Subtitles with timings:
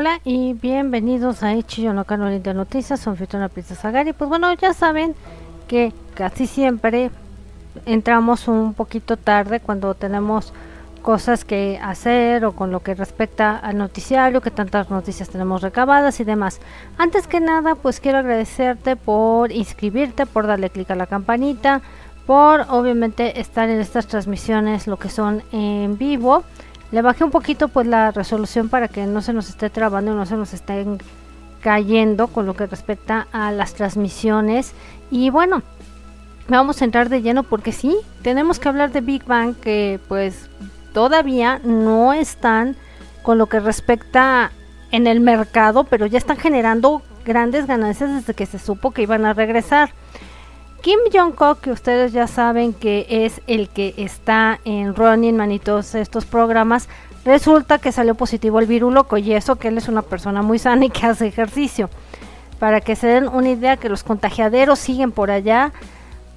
[0.00, 4.12] Hola y bienvenidos a Ichiyo no de Noticias, soy Fitona Princesa Gary.
[4.12, 5.16] Pues bueno, ya saben
[5.66, 7.10] que casi siempre
[7.84, 10.52] entramos un poquito tarde cuando tenemos
[11.02, 16.20] cosas que hacer o con lo que respecta al noticiario, que tantas noticias tenemos recabadas
[16.20, 16.60] y demás.
[16.96, 21.82] Antes que nada, pues quiero agradecerte por inscribirte, por darle clic a la campanita,
[22.24, 26.44] por obviamente estar en estas transmisiones, lo que son en vivo.
[26.90, 30.14] Le bajé un poquito pues la resolución para que no se nos esté trabando y
[30.14, 30.98] no se nos estén
[31.60, 34.72] cayendo con lo que respecta a las transmisiones.
[35.10, 35.62] Y bueno,
[36.48, 40.48] vamos a entrar de lleno porque sí, tenemos que hablar de Big Bang que pues
[40.92, 42.76] todavía no están
[43.22, 44.50] con lo que respecta
[44.90, 49.26] en el mercado, pero ya están generando grandes ganancias desde que se supo que iban
[49.26, 49.90] a regresar.
[50.80, 55.58] Kim Jong-kook, que ustedes ya saben que es el que está en Running Man y
[55.58, 56.88] todos estos programas,
[57.24, 60.58] resulta que salió positivo el virus loco y eso que él es una persona muy
[60.60, 61.90] sana y que hace ejercicio.
[62.60, 65.72] Para que se den una idea que los contagiaderos siguen por allá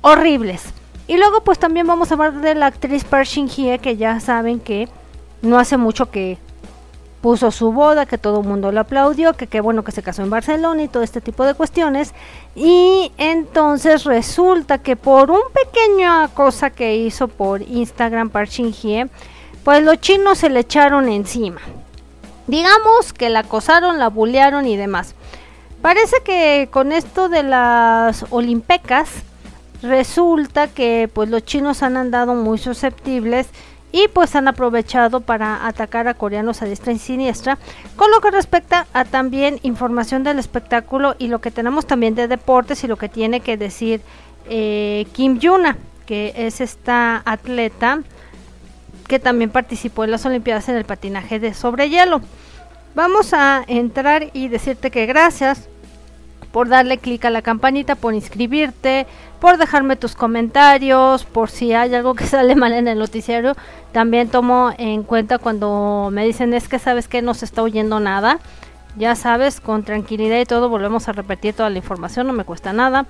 [0.02, 0.74] horribles.
[1.08, 4.20] Y luego pues también vamos a hablar de la actriz Park Shin Hye que ya
[4.20, 4.90] saben que
[5.44, 6.38] no hace mucho que
[7.22, 10.24] puso su boda, que todo el mundo lo aplaudió, que qué bueno que se casó
[10.24, 12.14] en Barcelona y todo este tipo de cuestiones.
[12.56, 19.08] Y entonces resulta que por un pequeña cosa que hizo por Instagram Park Hye,
[19.64, 21.62] pues los chinos se le echaron encima.
[22.48, 25.14] Digamos que la acosaron, la bullearon y demás.
[25.82, 29.10] Parece que con esto de las olimpecas,
[29.82, 33.48] resulta que pues los chinos han andado muy susceptibles
[33.92, 37.58] y pues han aprovechado para atacar a coreanos a diestra y siniestra.
[37.96, 42.28] Con lo que respecta a también información del espectáculo y lo que tenemos también de
[42.28, 44.02] deportes y lo que tiene que decir
[44.50, 48.02] eh, Kim Yuna, que es esta atleta
[49.08, 52.22] que también participó en las Olimpiadas en el patinaje de sobre hielo.
[52.96, 55.68] Vamos a entrar y decirte que gracias
[56.52, 59.08] por darle clic a la campanita, por inscribirte,
[59.40, 63.56] por dejarme tus comentarios, por si hay algo que sale mal en el noticiario.
[63.92, 68.00] También tomo en cuenta cuando me dicen es que sabes que no se está oyendo
[68.00, 68.40] nada.
[68.98, 72.74] Ya sabes, con tranquilidad y todo, volvemos a repetir toda la información, no me cuesta
[72.74, 73.06] nada.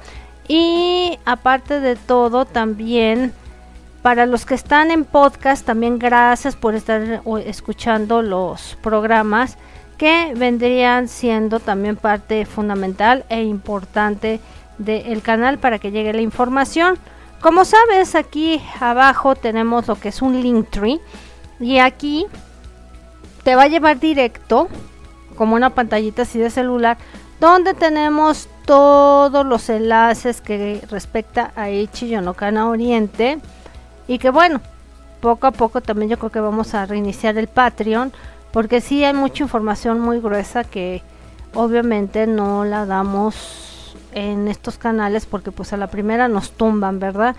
[0.47, 3.33] Y aparte de todo, también
[4.01, 9.57] para los que están en podcast, también gracias por estar escuchando los programas
[10.01, 14.39] que vendrían siendo también parte fundamental e importante
[14.79, 16.97] del canal para que llegue la información.
[17.39, 20.99] Como sabes, aquí abajo tenemos lo que es un link tree
[21.59, 22.25] y aquí
[23.43, 24.69] te va a llevar directo
[25.35, 26.97] como una pantallita así de celular
[27.39, 33.39] donde tenemos todos los enlaces que respecta a Ichi Yonokana Oriente
[34.07, 34.61] y que bueno,
[35.19, 38.11] poco a poco también yo creo que vamos a reiniciar el Patreon
[38.51, 41.01] porque sí hay mucha información muy gruesa que
[41.53, 47.35] obviamente no la damos en estos canales porque pues a la primera nos tumban, ¿verdad?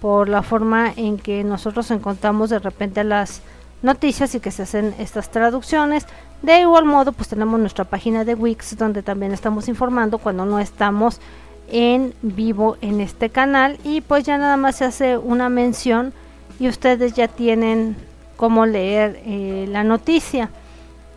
[0.00, 3.42] Por la forma en que nosotros encontramos de repente las
[3.82, 6.06] noticias y que se hacen estas traducciones.
[6.42, 10.58] De igual modo, pues tenemos nuestra página de Wix donde también estamos informando cuando no
[10.58, 11.20] estamos
[11.68, 16.12] en vivo en este canal y pues ya nada más se hace una mención
[16.60, 17.96] y ustedes ya tienen
[18.36, 20.50] cómo leer eh, la noticia.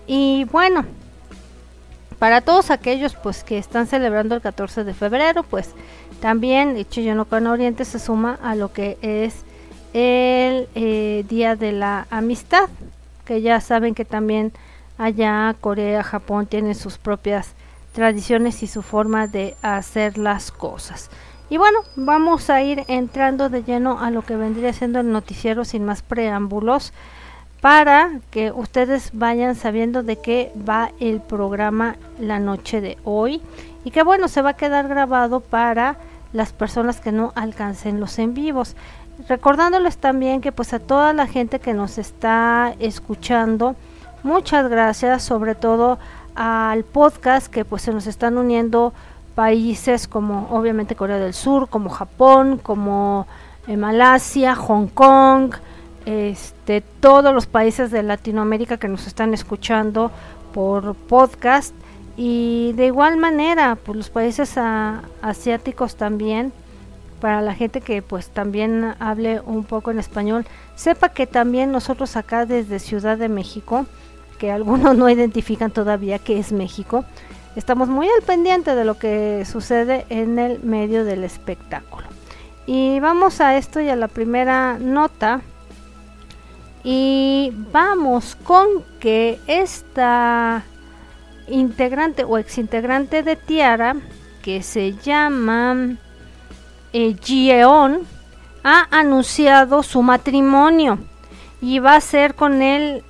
[0.08, 0.86] Y bueno,
[2.18, 5.70] para todos aquellos pues que están celebrando el 14 de febrero, pues
[6.20, 6.86] también
[7.30, 9.46] con Oriente se suma a lo que es
[9.94, 12.70] el eh, Día de la Amistad,
[13.26, 14.52] que ya saben que también
[14.98, 17.54] allá Corea, Japón tienen sus propias
[17.94, 21.10] tradiciones y su forma de hacer las cosas.
[21.50, 25.66] Y bueno, vamos a ir entrando de lleno a lo que vendría siendo el noticiero
[25.66, 26.94] sin más preámbulos
[27.60, 33.42] para que ustedes vayan sabiendo de qué va el programa la noche de hoy
[33.84, 35.98] y que bueno, se va a quedar grabado para
[36.34, 38.76] las personas que no alcancen los en vivos.
[39.28, 43.76] Recordándoles también que pues a toda la gente que nos está escuchando,
[44.24, 45.98] muchas gracias, sobre todo
[46.36, 48.94] al podcast que pues se nos están uniendo
[49.40, 53.26] países como obviamente Corea del Sur, como Japón, como
[53.68, 55.56] eh, Malasia, Hong Kong,
[56.06, 60.12] este, todos los países de Latinoamérica que nos están escuchando
[60.54, 61.74] por podcast.
[62.18, 64.58] Y de igual manera pues los países
[65.22, 66.52] asiáticos también
[67.22, 70.46] para la gente que pues también hable un poco en español
[70.76, 73.86] sepa que también nosotros acá desde Ciudad de México
[74.38, 77.06] que algunos no identifican todavía que es México
[77.56, 82.08] estamos muy al pendiente de lo que sucede en el medio del espectáculo.
[82.66, 85.42] Y vamos a esto y a la primera nota.
[86.84, 88.68] Y vamos con
[89.00, 90.64] que esta
[91.48, 93.96] integrante o exintegrante de Tiara,
[94.42, 95.98] que se llama
[96.94, 97.16] eh,
[98.64, 101.00] ha anunciado su matrimonio
[101.62, 103.04] y va a ser con el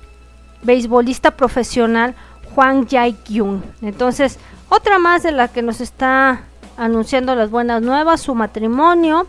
[0.62, 2.14] beisbolista profesional
[2.54, 3.62] Juan Jae-kyun.
[3.82, 4.38] Entonces,
[4.68, 6.42] otra más de la que nos está
[6.76, 9.26] anunciando las buenas nuevas, su matrimonio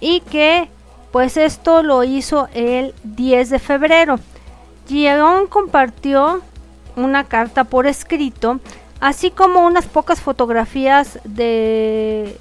[0.00, 0.68] y que
[1.12, 4.18] pues esto lo hizo el 10 de febrero.
[4.88, 6.42] Jeon compartió
[6.96, 8.60] una carta por escrito,
[9.00, 12.38] así como unas pocas fotografías de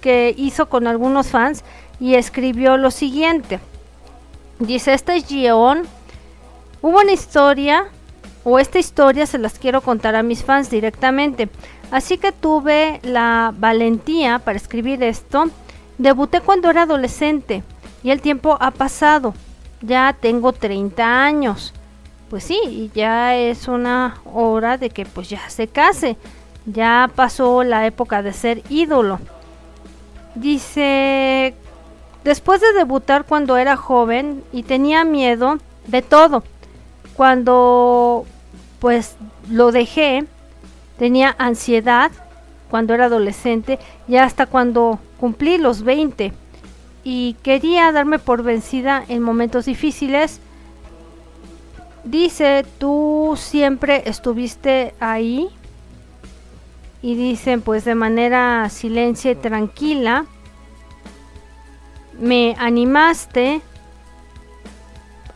[0.00, 1.62] que hizo con algunos fans
[2.00, 3.60] y escribió lo siguiente.
[4.58, 5.82] Dice, esta es Jeon.
[6.80, 7.84] Hubo una historia,
[8.44, 11.48] o esta historia se las quiero contar a mis fans directamente.
[11.90, 15.44] Así que tuve la valentía para escribir esto.
[15.98, 17.62] Debuté cuando era adolescente
[18.02, 19.34] y el tiempo ha pasado.
[19.80, 21.72] Ya tengo 30 años.
[22.30, 26.16] Pues sí, ya es una hora de que pues ya se case.
[26.66, 29.18] Ya pasó la época de ser ídolo.
[30.34, 31.54] Dice,
[32.24, 36.42] después de debutar cuando era joven y tenía miedo de todo,
[37.16, 38.26] cuando
[38.80, 39.16] pues
[39.50, 40.24] lo dejé,
[40.98, 42.10] tenía ansiedad
[42.70, 43.78] cuando era adolescente
[44.08, 46.32] y hasta cuando cumplí los 20
[47.04, 50.40] y quería darme por vencida en momentos difíciles.
[52.04, 55.48] Dice, tú siempre estuviste ahí
[57.02, 60.26] y dicen pues de manera silencia y tranquila,
[62.18, 63.60] me animaste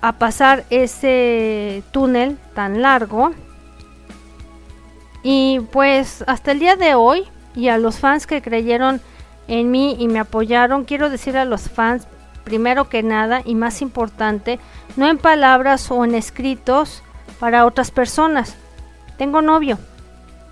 [0.06, 3.32] a pasar ese túnel tan largo
[5.24, 7.24] y pues hasta el día de hoy
[7.56, 9.00] y a los fans que creyeron
[9.48, 12.06] en mí y me apoyaron, quiero decir a los fans
[12.44, 14.60] primero que nada y más importante,
[14.96, 17.02] no en palabras o en escritos
[17.40, 18.54] para otras personas.
[19.18, 19.76] Tengo novio,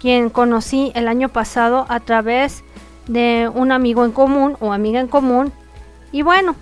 [0.00, 2.64] quien conocí el año pasado a través
[3.06, 5.52] de un amigo en común o amiga en común.
[6.10, 6.56] Y bueno,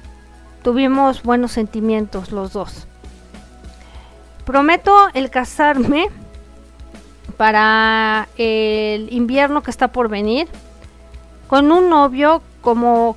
[0.62, 2.86] tuvimos buenos sentimientos los dos.
[4.44, 6.08] Prometo el casarme
[7.36, 10.48] para el invierno que está por venir
[11.48, 13.16] con un novio como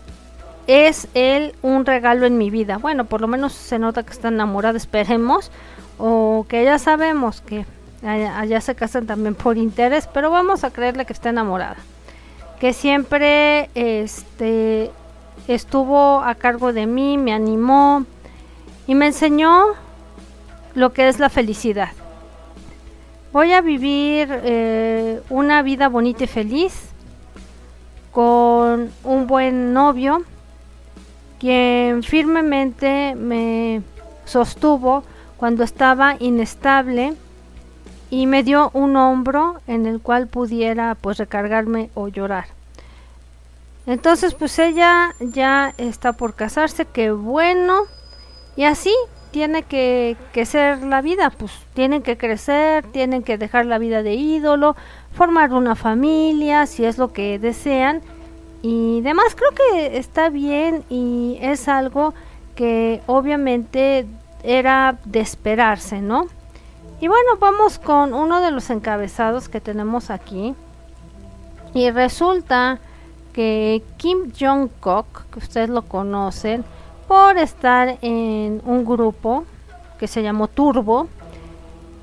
[0.68, 2.78] es él un regalo en mi vida.
[2.78, 5.52] Bueno, por lo menos se nota que está enamorada, esperemos.
[5.98, 7.66] O que ya sabemos que
[8.04, 11.78] allá, se casan también por interés, pero vamos a creerle que está enamorada.
[12.60, 14.92] Que siempre este,
[15.48, 18.06] estuvo a cargo de mí, me animó
[18.88, 19.64] y me enseñó
[20.74, 21.90] lo que es la felicidad.
[23.32, 26.90] Voy a vivir eh, una vida bonita y feliz
[28.12, 30.24] con un buen novio
[31.40, 33.82] quien firmemente me
[34.24, 35.04] sostuvo
[35.38, 37.14] cuando estaba inestable
[38.10, 42.55] y me dio un hombro en el cual pudiera pues recargarme o llorar.
[43.88, 47.84] Entonces pues ella ya está por casarse, qué bueno.
[48.56, 48.94] Y así
[49.32, 50.16] tiene que,
[50.46, 54.78] ser la vida, pues tienen que crecer, tienen que dejar la vida de ídolo,
[55.12, 58.02] formar una familia, si es lo que desean.
[58.62, 62.14] Y demás creo que está bien y es algo
[62.56, 64.08] que obviamente
[64.42, 66.28] era de esperarse, ¿no?
[67.02, 70.56] Y bueno, vamos con uno de los encabezados que tenemos aquí.
[71.74, 72.80] Y resulta
[73.36, 76.64] que Kim Jong-kook, que ustedes lo conocen,
[77.06, 79.44] por estar en un grupo
[80.00, 81.10] que se llamó Turbo,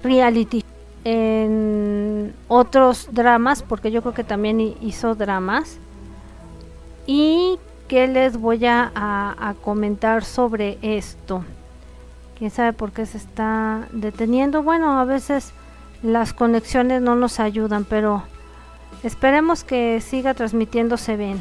[0.02, 0.62] reality,
[1.04, 5.78] en otros dramas, porque yo creo que también hizo dramas.
[7.06, 7.58] Y
[7.88, 11.42] que les voy a, a comentar sobre esto
[12.42, 14.62] quién sabe por qué se está deteniendo.
[14.62, 15.52] Bueno, a veces
[16.02, 18.24] las conexiones no nos ayudan, pero
[19.02, 21.40] esperemos que siga transmitiéndose bien.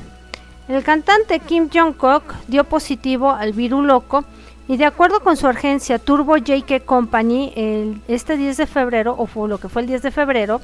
[0.68, 4.24] El cantante Kim Jong-kook dio positivo al virus loco
[4.68, 9.26] y de acuerdo con su agencia Turbo JK Company, el, este 10 de febrero, o
[9.26, 10.62] fue lo que fue el 10 de febrero,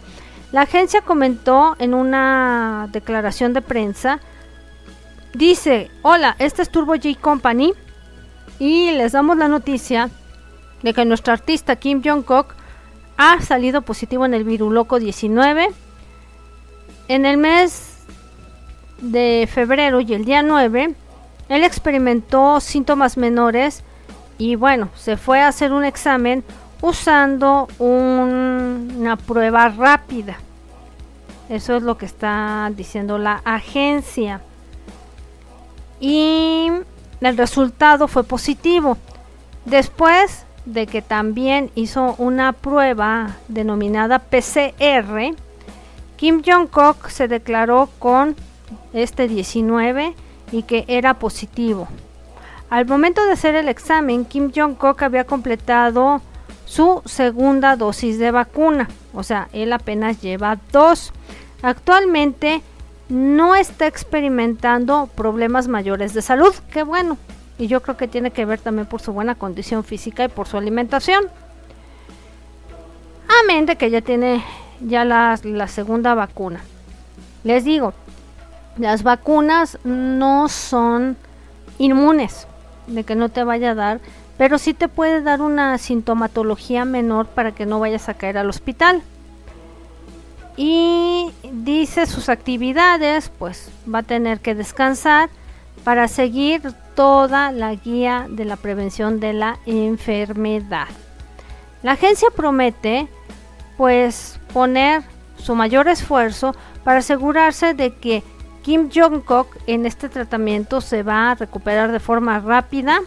[0.52, 4.22] la agencia comentó en una declaración de prensa,
[5.34, 7.74] dice, hola, este es Turbo J Company
[8.60, 10.10] y les damos la noticia
[10.84, 12.54] de que nuestro artista Kim Jong-kook
[13.18, 15.70] ha salido positivo en el Viruloco 19.
[17.08, 18.00] En el mes
[19.02, 20.94] de febrero y el día 9,
[21.50, 23.84] él experimentó síntomas menores
[24.38, 26.44] y bueno, se fue a hacer un examen
[26.82, 30.38] usando una prueba rápida.
[31.50, 34.42] Eso es lo que está diciendo la agencia.
[36.00, 36.70] Y
[37.22, 38.98] el resultado fue positivo.
[39.66, 45.34] Después de que también hizo una prueba denominada PCR,
[46.18, 48.36] Kim Jong-kook se declaró con
[48.92, 50.16] este 19
[50.52, 51.88] y que era positivo.
[52.70, 56.22] Al momento de hacer el examen, Kim Jong-kook había completado
[56.66, 61.14] su segunda dosis de vacuna, o sea, él apenas lleva dos.
[61.62, 62.62] Actualmente
[63.10, 67.18] no está experimentando problemas mayores de salud, qué bueno,
[67.58, 70.48] y yo creo que tiene que ver también por su buena condición física y por
[70.48, 71.26] su alimentación.
[73.44, 74.44] Amén de que ya tiene
[74.82, 76.62] ya la, segunda vacuna.
[77.44, 77.94] Les digo,
[78.78, 81.18] las vacunas no son
[81.78, 82.48] inmunes
[82.88, 84.00] de que no te vaya a dar,
[84.38, 88.50] pero sí te puede dar una sintomatología menor para que no vayas a caer al
[88.50, 89.02] hospital.
[90.56, 95.30] Y dice sus actividades, pues va a tener que descansar
[95.84, 100.88] para seguir toda la guía de la prevención de la enfermedad.
[101.84, 103.08] La agencia promete
[103.78, 105.04] pues poner
[105.38, 108.24] su mayor esfuerzo para asegurarse de que
[108.64, 113.00] Kim Jong-kook en este tratamiento se va a recuperar de forma rápida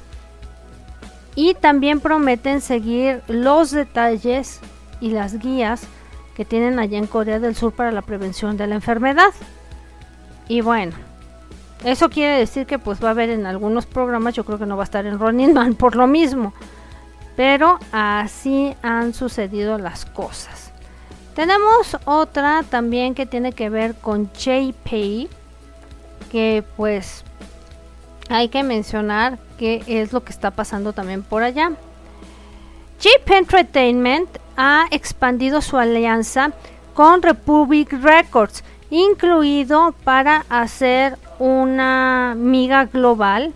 [1.35, 4.61] y también prometen seguir los detalles
[5.01, 5.83] y las guías
[6.35, 9.33] que tienen allá en Corea del Sur para la prevención de la enfermedad.
[10.49, 10.93] Y bueno,
[11.85, 14.77] eso quiere decir que pues va a haber en algunos programas, yo creo que no
[14.77, 16.53] va a estar en Running Man por lo mismo.
[17.41, 20.73] Pero así han sucedido las cosas.
[21.35, 25.27] Tenemos otra también que tiene que ver con JPay,
[26.31, 27.25] que pues
[28.29, 31.73] hay que mencionar que es lo que está pasando también por allá.
[33.01, 34.29] JP Entertainment
[34.59, 36.53] ha expandido su alianza
[36.93, 43.55] con Republic Records, incluido para hacer una miga global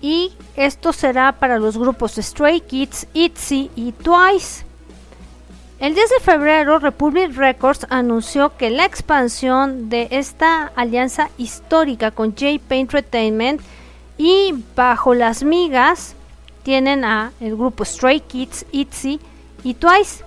[0.00, 4.64] y esto será para los grupos Stray Kids, ITZY y Twice.
[5.80, 12.34] El 10 de febrero, Republic Records anunció que la expansión de esta alianza histórica con
[12.34, 13.60] JP Entertainment
[14.16, 16.14] y bajo las migas
[16.64, 19.20] tienen a el grupo Stray Kids, ITZY
[19.62, 20.24] y Twice.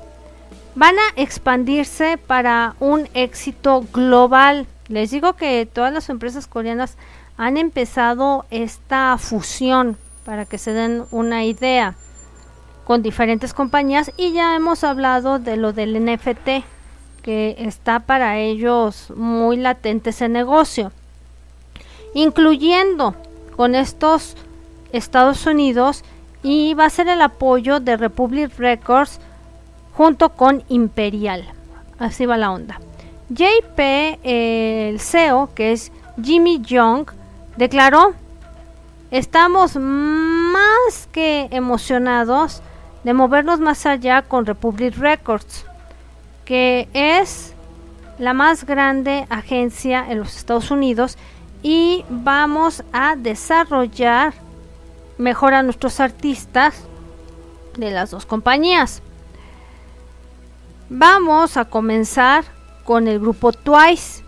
[0.75, 4.65] Van a expandirse para un éxito global.
[4.87, 6.95] Les digo que todas las empresas coreanas
[7.41, 11.95] han empezado esta fusión para que se den una idea
[12.85, 16.63] con diferentes compañías y ya hemos hablado de lo del NFT
[17.23, 20.91] que está para ellos muy latente ese negocio.
[22.13, 23.15] Incluyendo
[23.55, 24.37] con estos
[24.91, 26.03] Estados Unidos
[26.43, 29.19] y va a ser el apoyo de Republic Records
[29.93, 31.49] junto con Imperial.
[31.97, 32.79] Así va la onda.
[33.29, 33.79] JP,
[34.21, 37.07] el CEO, que es Jimmy Young,
[37.57, 38.13] declaró,
[39.11, 42.61] estamos más que emocionados
[43.03, 45.65] de movernos más allá con Republic Records,
[46.45, 47.53] que es
[48.19, 51.17] la más grande agencia en los Estados Unidos
[51.63, 54.33] y vamos a desarrollar
[55.17, 56.83] mejor a nuestros artistas
[57.77, 59.01] de las dos compañías.
[60.89, 62.43] Vamos a comenzar
[62.83, 64.23] con el grupo Twice.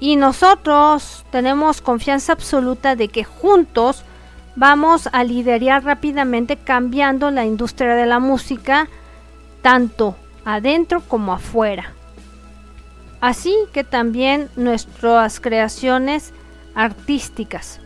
[0.00, 4.04] Y nosotros tenemos confianza absoluta de que juntos
[4.54, 8.88] vamos a liderar rápidamente cambiando la industria de la música,
[9.62, 11.92] tanto adentro como afuera.
[13.20, 16.32] Así que también nuestras creaciones
[16.74, 17.80] artísticas.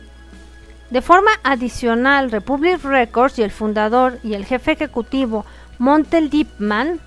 [0.91, 5.43] De forma adicional, Republic Records y el fundador y el jefe ejecutivo
[5.79, 6.99] Montel Lipman,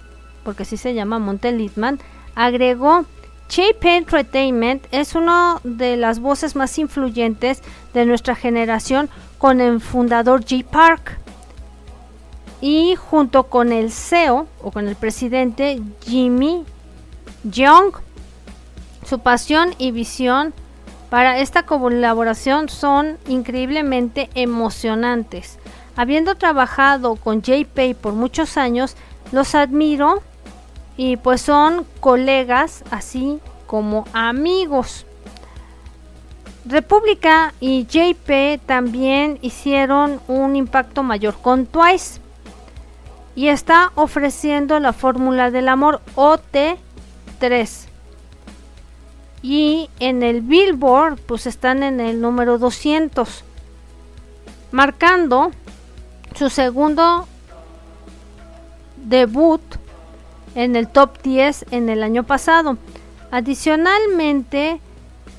[0.43, 2.01] porque así se llama Montel Lipman,
[2.35, 3.05] agregó
[3.49, 7.63] Shape Entertainment es una de las voces más influyentes
[7.95, 11.19] de nuestra generación con el fundador G Park
[12.61, 16.65] y junto con el CEO o con el presidente Jimmy
[17.45, 17.93] Young
[19.07, 20.53] su pasión y visión
[21.11, 25.59] para esta colaboración son increíblemente emocionantes.
[25.95, 28.97] Habiendo trabajado con JP por muchos años,
[29.31, 30.23] los admiro
[30.97, 35.07] y pues son colegas así como amigos.
[36.65, 42.21] República y JP también hicieron un impacto mayor con Twice
[43.37, 47.87] y está ofreciendo la fórmula del amor OT3
[49.43, 53.45] y en el Billboard pues están en el número 200
[54.73, 55.53] marcando
[56.35, 57.29] su segundo
[58.97, 59.63] debut
[60.57, 62.79] en el top 10 en el año pasado.
[63.31, 64.81] Adicionalmente,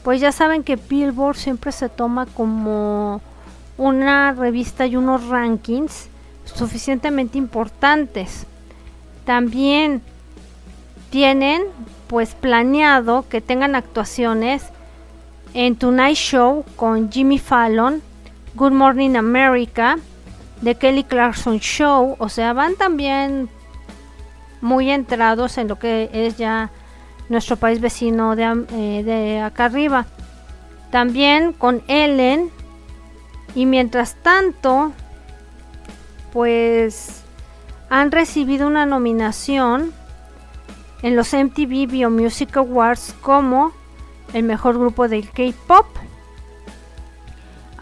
[0.03, 3.19] pues ya saben que Billboard siempre se toma como
[3.77, 6.07] una revista y unos rankings
[6.45, 8.45] suficientemente importantes.
[9.25, 10.01] También
[11.09, 11.63] tienen
[12.07, 14.63] pues planeado que tengan actuaciones
[15.53, 18.01] en Tonight Show con Jimmy Fallon,
[18.53, 19.97] Good Morning America,
[20.63, 23.49] The Kelly Clarkson Show, o sea, van también
[24.61, 26.71] muy entrados en lo que es ya
[27.29, 30.05] nuestro país vecino de, eh, de acá arriba.
[30.91, 32.49] También con Ellen.
[33.55, 34.91] Y mientras tanto,
[36.31, 37.23] pues
[37.89, 39.93] han recibido una nominación
[41.01, 43.71] en los MTV Video Music Awards como
[44.33, 45.85] el mejor grupo del K-pop.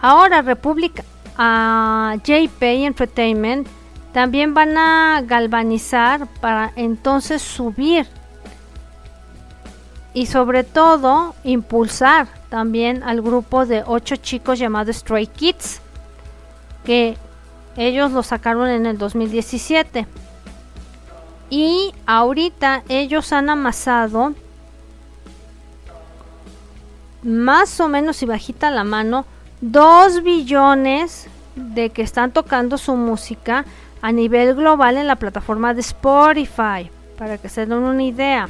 [0.01, 1.03] Ahora República
[1.38, 3.67] a JP Entertainment
[4.15, 8.07] también van a galvanizar para entonces subir
[10.13, 15.81] y sobre todo impulsar también al grupo de ocho chicos llamado Stray Kids
[16.86, 17.17] que
[17.75, 20.07] ellos lo sacaron en el 2017
[21.50, 24.34] y ahorita ellos han amasado
[27.22, 29.25] más o menos si bajita la mano
[29.60, 33.65] 2 billones de que están tocando su música
[34.05, 38.47] a nivel global en la plataforma de Spotify para que se den una idea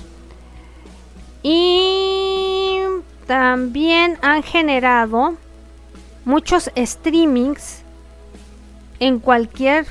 [1.43, 2.81] y
[3.25, 5.35] también han generado
[6.25, 7.83] muchos streamings
[8.99, 9.85] en cualquier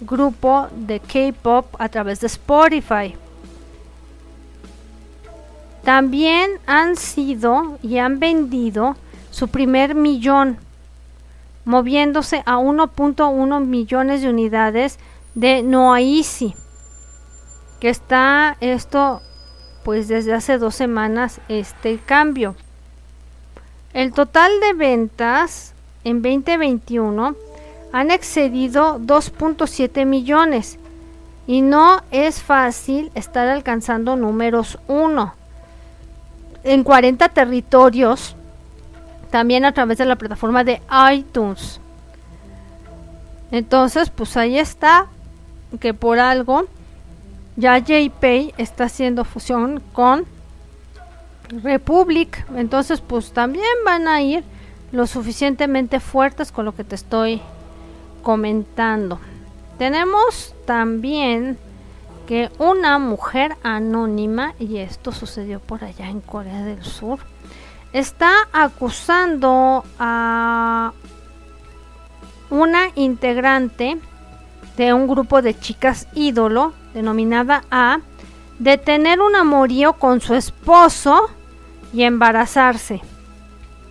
[0.00, 3.14] grupo de K-pop a través de Spotify.
[5.82, 8.96] También han sido y han vendido
[9.30, 10.56] su primer millón,
[11.64, 14.98] moviéndose a 1.1 millones de unidades
[15.34, 16.54] de Noaisi,
[17.80, 19.22] que está esto
[19.84, 22.56] pues desde hace dos semanas este cambio.
[23.92, 25.74] El total de ventas
[26.04, 27.36] en 2021
[27.92, 30.78] han excedido 2.7 millones
[31.46, 35.34] y no es fácil estar alcanzando números 1
[36.64, 38.36] en 40 territorios,
[39.34, 40.80] también a través de la plataforma de
[41.12, 41.80] iTunes.
[43.50, 45.08] Entonces, pues ahí está,
[45.80, 46.66] que por algo
[47.56, 50.24] ya JPay está haciendo fusión con
[51.64, 52.46] Republic.
[52.54, 54.44] Entonces, pues también van a ir
[54.92, 57.42] lo suficientemente fuertes con lo que te estoy
[58.22, 59.18] comentando.
[59.78, 61.58] Tenemos también
[62.28, 67.18] que una mujer anónima, y esto sucedió por allá en Corea del Sur,
[67.94, 70.92] está acusando a
[72.50, 73.98] una integrante
[74.76, 78.00] de un grupo de chicas ídolo denominada A
[78.58, 81.30] de tener un amorío con su esposo
[81.92, 83.00] y embarazarse.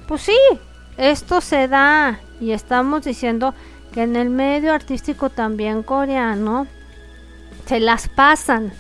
[0.06, 0.38] Pues sí,
[0.98, 3.54] esto se da y estamos diciendo
[3.94, 6.68] que en el medio artístico también coreano
[7.66, 8.74] se las pasan.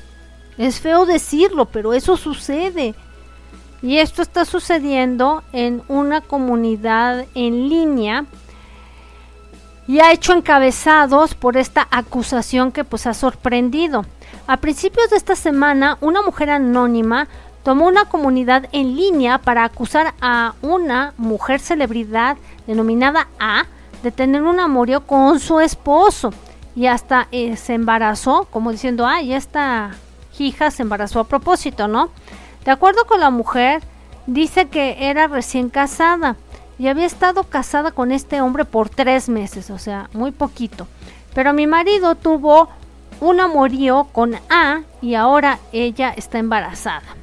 [0.57, 2.93] Es feo decirlo, pero eso sucede.
[3.83, 8.25] Y esto está sucediendo en una comunidad en línea
[9.87, 14.05] y ha hecho encabezados por esta acusación que pues ha sorprendido.
[14.47, 17.27] A principios de esta semana, una mujer anónima
[17.63, 23.65] tomó una comunidad en línea para acusar a una mujer celebridad denominada A
[24.01, 26.33] de tener un amorío con su esposo
[26.73, 29.91] y hasta eh, se embarazó, como diciendo, ay, esta
[30.39, 32.09] hija se embarazó a propósito, ¿no?
[32.65, 33.81] De acuerdo con la mujer,
[34.25, 36.37] dice que era recién casada
[36.79, 40.87] y había estado casada con este hombre por tres meses, o sea, muy poquito.
[41.33, 42.69] Pero mi marido tuvo
[43.19, 47.15] un amorío con A y ahora ella está embarazada.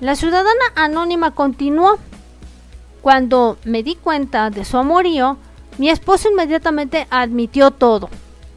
[0.00, 1.98] La ciudadana anónima continuó.
[3.02, 5.36] Cuando me di cuenta de su amorío,
[5.78, 8.08] mi esposo inmediatamente admitió todo.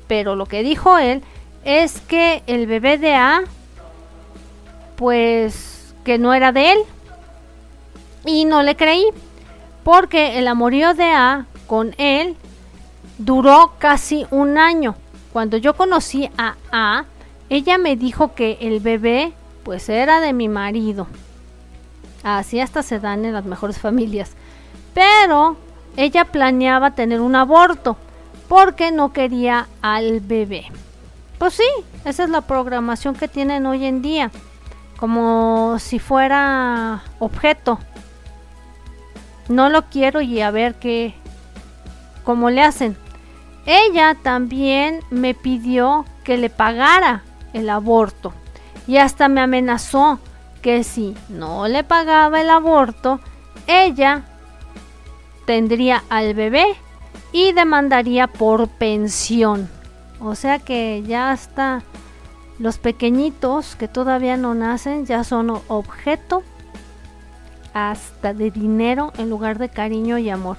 [0.08, 1.24] Pero lo que dijo él
[1.64, 3.42] es que el bebé de A,
[4.96, 5.75] pues
[6.06, 6.80] que no era de él.
[8.24, 9.06] Y no le creí
[9.84, 12.38] porque el amorío de A con él
[13.18, 14.96] duró casi un año.
[15.34, 17.06] Cuando yo conocí a A,
[17.50, 21.08] ella me dijo que el bebé pues era de mi marido.
[22.24, 24.32] Así hasta se dan en las mejores familias.
[24.94, 25.58] Pero
[25.98, 27.98] ella planeaba tener un aborto
[28.48, 30.66] porque no quería al bebé.
[31.38, 31.68] Pues sí,
[32.06, 34.32] esa es la programación que tienen hoy en día.
[34.98, 37.80] Como si fuera objeto
[39.48, 41.14] no lo quiero y a ver qué,
[42.24, 42.98] cómo le hacen.
[43.66, 48.34] Ella también me pidió que le pagara el aborto
[48.88, 50.20] y hasta me amenazó
[50.62, 53.20] que si no le pagaba el aborto,
[53.68, 54.24] ella
[55.46, 56.66] tendría al bebé
[57.32, 59.70] y demandaría por pensión.
[60.20, 61.84] O sea que ya hasta
[62.60, 66.44] los pequeñitos que todavía no nacen ya son objeto
[67.74, 70.58] hasta de dinero en lugar de cariño y amor.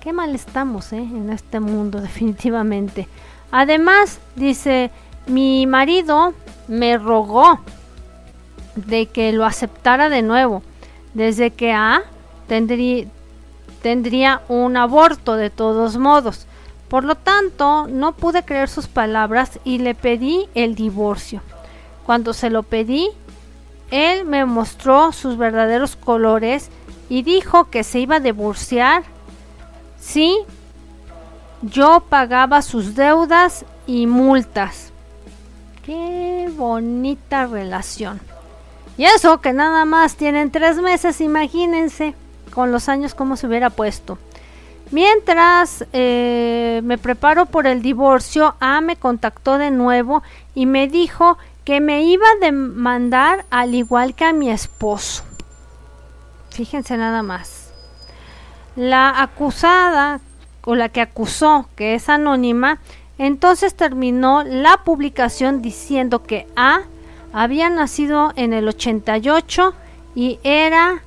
[0.00, 0.98] Qué mal estamos ¿eh?
[0.98, 3.08] en este mundo definitivamente.
[3.50, 4.90] Además, dice,
[5.26, 6.34] mi marido
[6.68, 7.60] me rogó
[8.76, 10.62] de que lo aceptara de nuevo,
[11.14, 12.02] desde que A
[12.46, 13.06] tendría,
[13.82, 16.46] tendría un aborto de todos modos.
[16.88, 21.42] Por lo tanto, no pude creer sus palabras y le pedí el divorcio.
[22.06, 23.10] Cuando se lo pedí,
[23.90, 26.70] él me mostró sus verdaderos colores
[27.08, 29.02] y dijo que se iba a divorciar
[30.00, 30.38] si
[31.62, 34.92] yo pagaba sus deudas y multas.
[35.84, 38.20] Qué bonita relación.
[38.96, 42.14] Y eso que nada más tienen tres meses, imagínense
[42.52, 44.18] con los años cómo se hubiera puesto.
[44.90, 50.22] Mientras eh, me preparo por el divorcio, A me contactó de nuevo
[50.54, 55.24] y me dijo que me iba a demandar al igual que a mi esposo.
[56.50, 57.72] Fíjense nada más.
[58.76, 60.20] La acusada
[60.64, 62.78] o la que acusó, que es anónima,
[63.18, 66.80] entonces terminó la publicación diciendo que A
[67.32, 69.74] había nacido en el 88
[70.14, 71.02] y era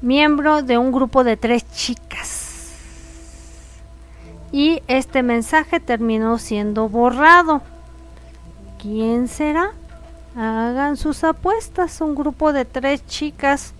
[0.00, 2.39] miembro de un grupo de tres chicas.
[4.52, 7.62] Y este mensaje terminó siendo borrado.
[8.80, 9.72] ¿Quién será?
[10.36, 12.00] Hagan sus apuestas.
[12.00, 13.74] Un grupo de tres chicas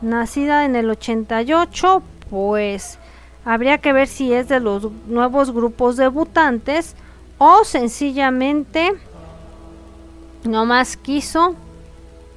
[0.00, 2.98] nacida en el 88, pues
[3.44, 6.94] habría que ver si es de los nuevos grupos debutantes
[7.38, 8.92] o sencillamente
[10.44, 11.54] no más quiso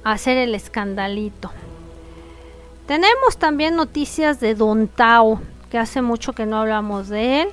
[0.04, 1.50] hacer el escandalito.
[2.86, 5.40] Tenemos también noticias de Don Tao,
[5.70, 7.48] que hace mucho que no hablamos de él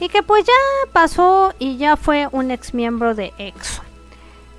[0.00, 3.82] y que pues ya pasó y ya fue un ex miembro de EXO.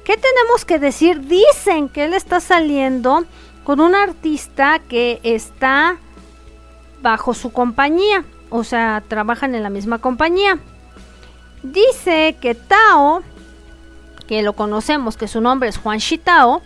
[0.04, 1.28] ¿Qué tenemos que decir?
[1.28, 3.26] Dicen que él está saliendo
[3.64, 5.98] con un artista que está
[7.02, 10.58] bajo su compañía, o sea, trabajan en la misma compañía.
[11.62, 13.22] Dice que Tao,
[14.28, 16.62] que lo conocemos, que su nombre es Juan Shitao,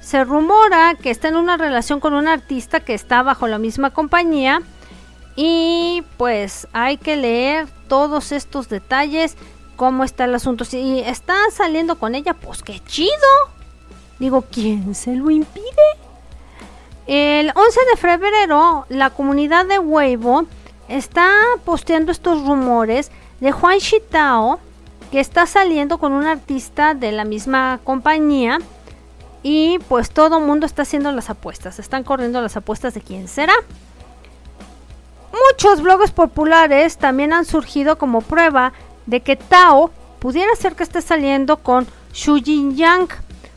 [0.00, 3.90] se rumora que está en una relación con un artista que está bajo la misma
[3.90, 4.60] compañía
[5.36, 9.36] y pues hay que leer todos estos detalles,
[9.76, 10.64] cómo está el asunto.
[10.64, 13.10] Si está saliendo con ella, pues qué chido.
[14.18, 15.64] Digo, ¿quién se lo impide?
[17.06, 20.46] El 11 de febrero, la comunidad de Weibo
[20.88, 21.28] está
[21.64, 24.60] posteando estos rumores de Juan Shitao,
[25.10, 28.58] que está saliendo con un artista de la misma compañía
[29.42, 33.26] y pues todo el mundo está haciendo las apuestas, están corriendo las apuestas de quién
[33.26, 33.54] será.
[35.32, 38.72] Muchos blogs populares también han surgido como prueba
[39.06, 43.08] de que Tao pudiera ser que esté saliendo con Xu Yang,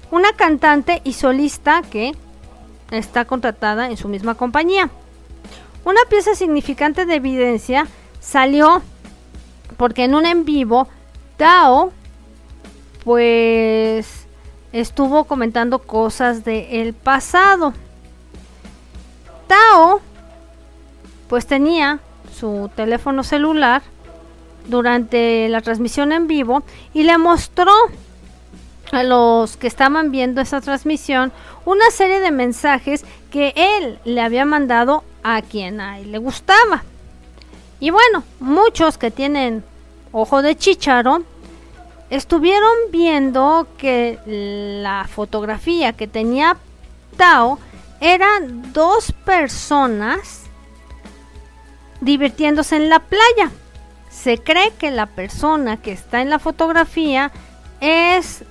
[0.09, 2.15] una cantante y solista que
[2.91, 4.89] está contratada en su misma compañía.
[5.83, 7.87] Una pieza significante de evidencia
[8.19, 8.81] salió
[9.77, 10.87] porque en un en vivo
[11.37, 11.91] Tao
[13.03, 14.25] pues
[14.71, 17.73] estuvo comentando cosas del pasado.
[19.47, 20.01] Tao
[21.35, 21.99] pues tenía
[22.39, 23.81] su teléfono celular
[24.67, 27.73] durante la transmisión en vivo y le mostró
[28.93, 31.33] a los que estaban viendo esa transmisión
[31.65, 36.85] una serie de mensajes que él le había mandado a quien a él le gustaba.
[37.81, 39.61] Y bueno, muchos que tienen
[40.13, 41.21] ojo de chicharo
[42.09, 46.55] estuvieron viendo que la fotografía que tenía
[47.17, 47.59] Tao
[47.99, 50.44] eran dos personas
[52.01, 53.51] divirtiéndose en la playa.
[54.09, 57.31] Se cree que la persona que está en la fotografía
[57.81, 58.43] es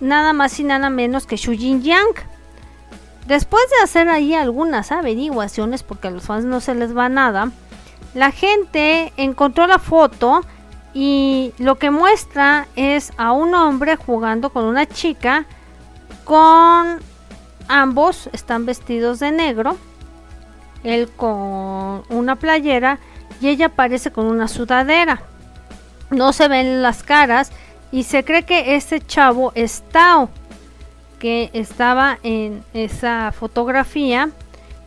[0.00, 2.14] nada más y nada menos que Xu Yang.
[3.26, 7.52] Después de hacer ahí algunas averiguaciones, porque a los fans no se les va nada,
[8.14, 10.42] la gente encontró la foto
[10.92, 15.46] y lo que muestra es a un hombre jugando con una chica
[16.24, 17.00] con
[17.68, 19.76] ambos están vestidos de negro
[20.84, 22.98] él con una playera
[23.40, 25.22] y ella aparece con una sudadera.
[26.10, 27.50] No se ven las caras
[27.90, 30.28] y se cree que ese chavo es Tao
[31.18, 34.30] que estaba en esa fotografía.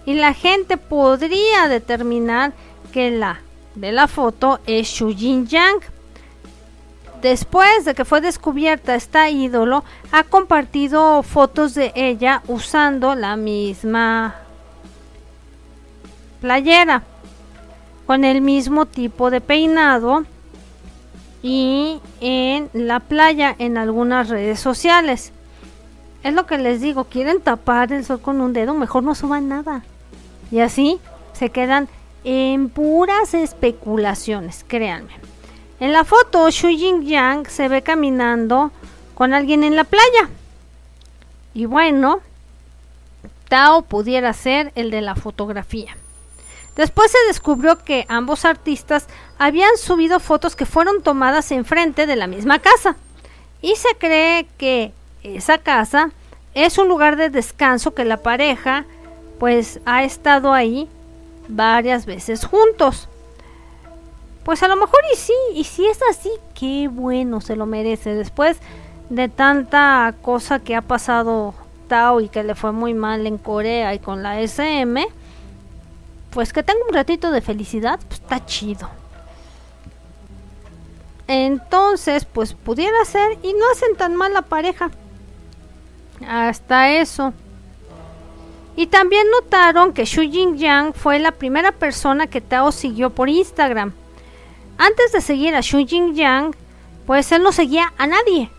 [0.06, 2.54] Y la gente podría determinar
[2.92, 3.42] que la
[3.74, 5.82] de la foto es Xu Yang
[7.22, 14.45] Después de que fue descubierta esta ídolo, ha compartido fotos de ella usando la misma
[16.42, 17.04] playera,
[18.06, 20.26] con el mismo tipo de peinado
[21.42, 25.32] y en la playa en algunas redes sociales.
[26.24, 29.48] Es lo que les digo, quieren tapar el sol con un dedo, mejor no suban
[29.48, 29.84] nada.
[30.52, 31.00] Y así
[31.34, 31.88] se quedan
[32.24, 35.14] en puras especulaciones, créanme.
[35.80, 38.72] En la foto, Xu Yang se ve caminando
[39.14, 40.30] con alguien en la playa.
[41.54, 42.22] Y bueno,
[43.50, 45.96] Tao pudiera ser el de la fotografía.
[46.76, 49.08] Después se descubrió que ambos artistas
[49.38, 52.98] habían subido fotos que fueron tomadas enfrente de la misma casa.
[53.62, 54.92] Y se cree que
[55.24, 56.12] esa casa
[56.54, 58.86] es un lugar de descanso que la pareja
[59.40, 60.90] pues ha estado ahí
[61.48, 63.08] varias veces juntos.
[64.44, 68.14] Pues a lo mejor y sí, y si es así, qué bueno, se lo merece.
[68.14, 68.58] Después
[69.10, 71.54] de tanta cosa que ha pasado
[71.88, 75.08] Tao y que le fue muy mal en Corea y con la SM,
[76.36, 78.90] pues que tenga un ratito de felicidad, pues está chido.
[81.28, 84.92] Entonces, pues pudiera ser y no hacen tan mal la pareja.
[86.28, 87.32] Hasta eso.
[88.76, 93.94] Y también notaron que Xu Jingyang fue la primera persona que Tao siguió por Instagram.
[94.78, 96.54] Antes de seguir a Xu Jingyang,
[97.08, 98.52] pues él no seguía a nadie.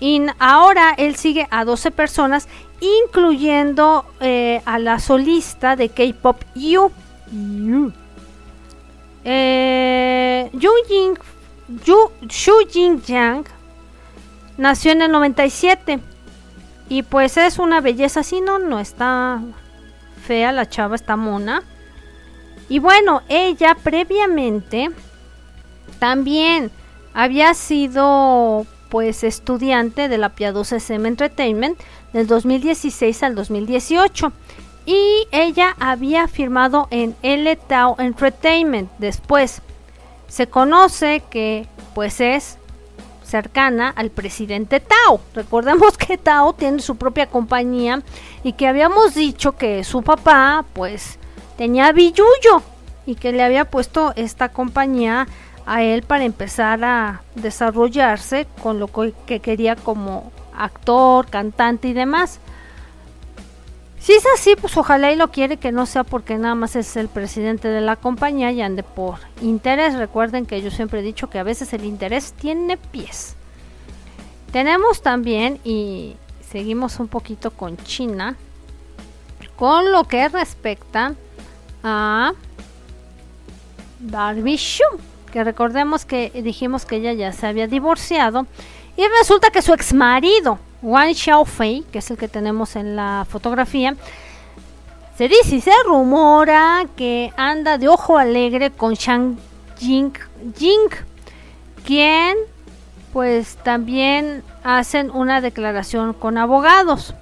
[0.00, 2.48] Y ahora él sigue a 12 personas,
[2.80, 6.90] incluyendo eh, a la solista de K-pop Yu.
[7.30, 7.92] Yu.
[9.24, 11.18] Eh, Yu Jing,
[11.84, 13.44] Yu, Xu Jingyang
[14.56, 16.00] nació en el 97
[16.88, 19.40] y pues es una belleza así, no, no está
[20.26, 21.62] fea, la chava está mona.
[22.68, 24.90] Y bueno, ella previamente
[25.98, 26.70] también
[27.12, 31.78] había sido pues estudiante de la piadosa SM Entertainment
[32.12, 34.32] del 2016 al 2018
[34.84, 39.62] y ella había firmado en L Tao Entertainment después
[40.28, 42.58] se conoce que pues es
[43.30, 45.20] cercana al presidente Tao.
[45.34, 48.02] Recordemos que Tao tiene su propia compañía
[48.42, 51.18] y que habíamos dicho que su papá pues
[51.56, 52.62] tenía billuyo
[53.06, 55.26] y que le había puesto esta compañía
[55.66, 58.88] a él para empezar a desarrollarse con lo
[59.26, 62.40] que quería como actor, cantante y demás.
[63.98, 66.96] Si es así, pues ojalá y lo quiere que no sea porque nada más es
[66.96, 69.94] el presidente de la compañía y ande por interés.
[69.94, 73.36] Recuerden que yo siempre he dicho que a veces el interés tiene pies.
[74.52, 76.16] Tenemos también, y
[76.50, 78.36] seguimos un poquito con China,
[79.54, 81.14] con lo que respecta
[81.84, 82.32] a
[84.00, 84.58] Barbie
[85.32, 88.46] que recordemos que dijimos que ella ya se había divorciado
[88.96, 93.26] y resulta que su ex marido Wang Xiaofei, que es el que tenemos en la
[93.28, 93.96] fotografía,
[95.16, 99.38] se dice y se rumora que anda de ojo alegre con Shang
[99.78, 100.12] Jing,
[100.58, 100.90] Jing
[101.84, 102.36] quien
[103.12, 107.14] pues también hacen una declaración con abogados.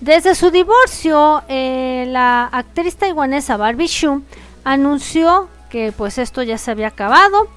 [0.00, 4.22] Desde su divorcio, eh, la actriz taiwanesa Barbie Xu
[4.64, 7.48] anunció que pues esto ya se había acabado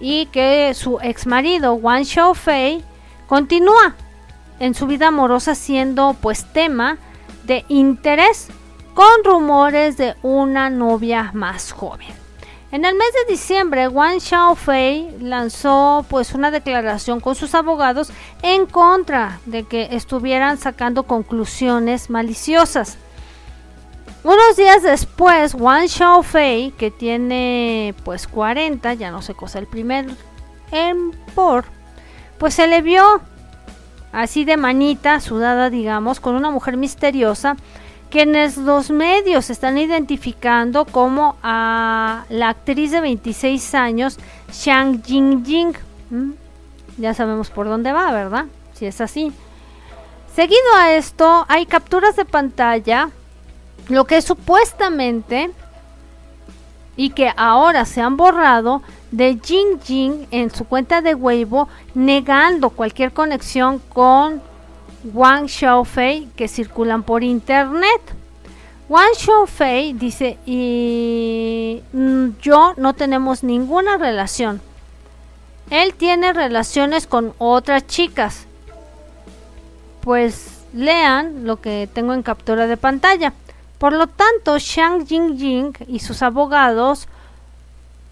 [0.00, 2.82] y que su ex marido Wang Xiaofei
[3.26, 3.94] continúa
[4.58, 6.96] en su vida amorosa siendo pues tema
[7.44, 8.48] de interés
[8.94, 12.08] con rumores de una novia más joven.
[12.72, 18.66] En el mes de diciembre, Wang Xiaofei lanzó pues una declaración con sus abogados en
[18.66, 22.96] contra de que estuvieran sacando conclusiones maliciosas.
[24.22, 30.06] Unos días después, Wang Xiaofei, que tiene pues 40, ya no sé cosa el primer
[30.70, 31.64] en por,
[32.38, 33.22] pues se le vio
[34.12, 37.56] así de manita, sudada, digamos, con una mujer misteriosa,
[38.10, 44.18] quienes los medios están identificando como a la actriz de 26 años,
[44.52, 45.74] Shang Jingjing.
[46.10, 46.30] ¿Mm?
[46.98, 48.46] Ya sabemos por dónde va, ¿verdad?
[48.74, 49.32] Si es así.
[50.34, 53.10] Seguido a esto, hay capturas de pantalla,
[53.88, 55.50] lo que supuestamente
[56.96, 62.70] y que ahora se han borrado de Jing Jing en su cuenta de Weibo negando
[62.70, 64.42] cualquier conexión con
[65.14, 68.00] Wang Xiaofei que circulan por internet.
[68.88, 74.60] Wang Xiaofei dice, y mm, yo no tenemos ninguna relación.
[75.70, 78.46] Él tiene relaciones con otras chicas.
[80.00, 83.32] Pues lean lo que tengo en captura de pantalla.
[83.80, 87.08] Por lo tanto, Shang Jingjing y sus abogados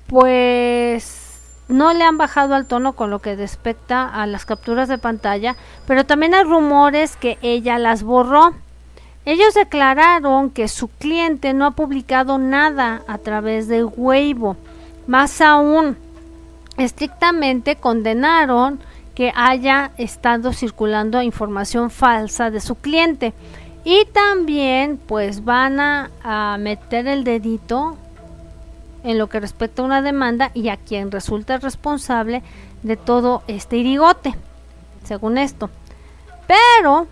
[0.06, 4.96] pues no le han bajado al tono con lo que respecta a las capturas de
[4.96, 8.54] pantalla, pero también hay rumores que ella las borró.
[9.26, 14.56] Ellos declararon que su cliente no ha publicado nada a través de Weibo.
[15.06, 15.98] Más aún,
[16.78, 18.80] estrictamente condenaron
[19.14, 23.34] que haya estado circulando información falsa de su cliente.
[23.90, 27.96] Y también pues van a, meter el dedito
[29.02, 32.42] en lo que respecta a una demanda y a quien resulta responsable
[32.82, 34.34] de todo este irigote,
[35.04, 35.70] según esto.
[36.46, 37.06] Pero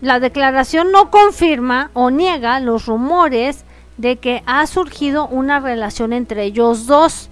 [0.00, 3.66] la declaración no confirma o niega los rumores
[3.98, 7.28] de que ha surgido una relación entre ellos dos,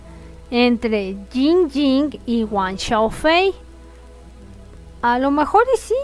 [0.50, 3.54] entre Jing Jing y Wang Xiaofei.
[5.00, 5.94] A lo mejor y sí.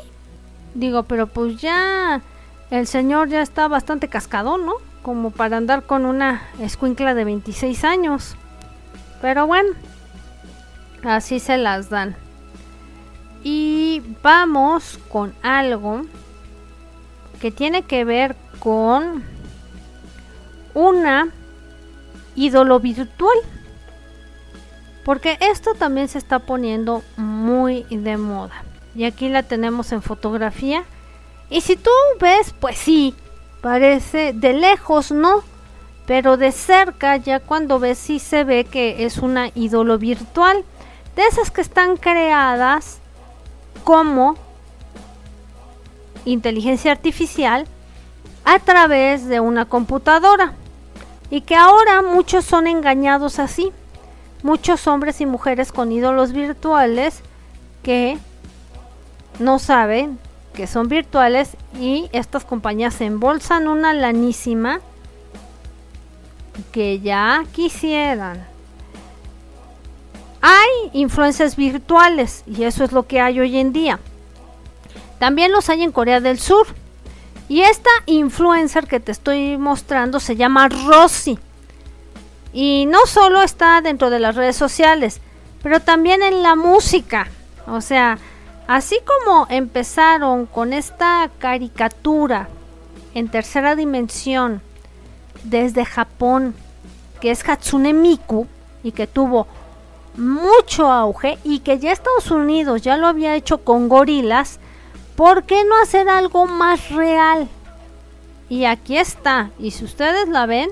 [0.72, 2.22] Digo, pero pues ya
[2.70, 4.74] el señor ya está bastante cascado, ¿no?
[5.02, 8.36] Como para andar con una escuincla de 26 años.
[9.20, 9.70] Pero bueno,
[11.02, 12.16] así se las dan.
[13.42, 16.02] Y vamos con algo
[17.40, 19.22] que tiene que ver con
[20.74, 21.28] una
[22.34, 23.38] ídolo virtual.
[25.04, 28.62] Porque esto también se está poniendo muy de moda.
[28.94, 30.84] Y aquí la tenemos en fotografía.
[31.50, 33.14] Y si tú ves, pues sí,
[33.60, 35.42] parece de lejos, ¿no?
[36.06, 40.64] Pero de cerca, ya cuando ves, sí se ve que es una ídolo virtual.
[41.16, 42.98] De esas que están creadas
[43.84, 44.36] como
[46.24, 47.66] inteligencia artificial
[48.44, 50.54] a través de una computadora.
[51.30, 53.72] Y que ahora muchos son engañados así.
[54.42, 57.22] Muchos hombres y mujeres con ídolos virtuales
[57.82, 58.18] que
[59.38, 60.18] no saben
[60.58, 64.80] que son virtuales y estas compañías se embolsan una lanísima
[66.72, 68.44] que ya quisieran.
[70.40, 74.00] Hay influencias virtuales y eso es lo que hay hoy en día.
[75.20, 76.66] También los hay en Corea del Sur.
[77.48, 81.38] Y esta influencer que te estoy mostrando se llama Rosy.
[82.52, 85.20] Y no solo está dentro de las redes sociales,
[85.62, 87.28] pero también en la música.
[87.68, 88.18] O sea,
[88.68, 92.48] así como empezaron con esta caricatura
[93.14, 94.60] en tercera dimensión
[95.42, 96.54] desde Japón,
[97.20, 98.46] que es Hatsune Miku,
[98.82, 99.48] y que tuvo
[100.16, 104.60] mucho auge, y que ya Estados Unidos ya lo había hecho con gorilas,
[105.16, 107.48] ¿por qué no hacer algo más real?
[108.50, 110.70] Y aquí está, y si ustedes la ven,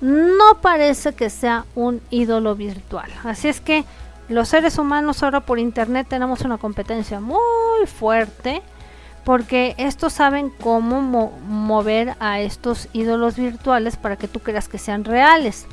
[0.00, 3.10] no parece que sea un ídolo virtual.
[3.22, 3.84] Así es que
[4.32, 8.62] los seres humanos ahora por internet tenemos una competencia muy fuerte
[9.24, 11.00] porque estos saben cómo
[11.46, 15.66] mover a estos ídolos virtuales para que tú creas que sean reales.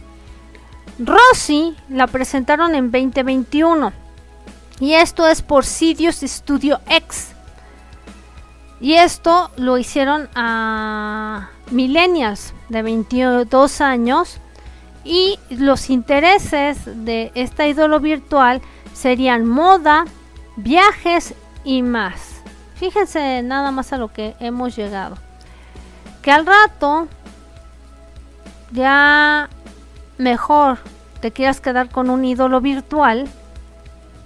[1.00, 3.91] Rosy la presentaron en 2021
[4.80, 7.34] y esto es por Sidious Studio X.
[8.82, 14.39] Y esto lo hicieron a millennials de 22 años.
[15.10, 18.62] Y los intereses de esta ídolo virtual
[18.93, 20.06] serían moda,
[20.56, 22.43] viajes y más.
[22.76, 25.17] Fíjense nada más a lo que hemos llegado.
[26.22, 27.08] Que al rato
[28.72, 29.50] ya
[30.19, 30.78] mejor
[31.22, 33.28] te quieras quedar con un ídolo virtual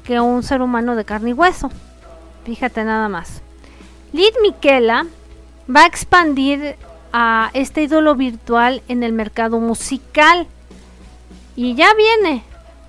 [0.03, 1.71] que un ser humano de carne y hueso.
[2.43, 3.41] Fíjate nada más.
[4.11, 5.05] Lid Miquela
[5.73, 6.75] va a expandir
[7.13, 10.45] a este ídolo virtual en el mercado musical.
[11.55, 12.43] Y ya viene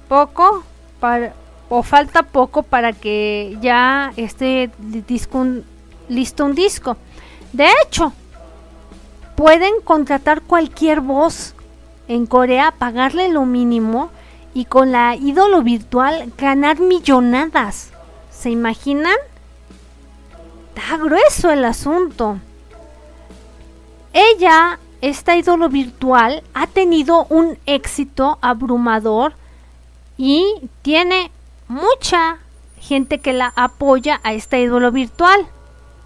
[0.09, 0.62] poco
[1.00, 1.35] para,
[1.68, 4.70] o falta poco para que ya esté
[6.09, 6.96] listo un disco.
[7.53, 8.12] De hecho,
[9.37, 11.55] pueden contratar cualquier voz
[12.09, 14.11] en Corea, pagarle lo mínimo
[14.53, 17.90] y con la ídolo virtual ganar millonadas.
[18.31, 19.16] ¿Se imaginan?
[20.74, 22.38] Está grueso el asunto.
[24.12, 29.35] Ella, esta ídolo virtual, ha tenido un éxito abrumador
[30.16, 31.31] y tiene
[31.68, 32.38] mucha
[32.79, 35.46] gente que la apoya a esta ídolo virtual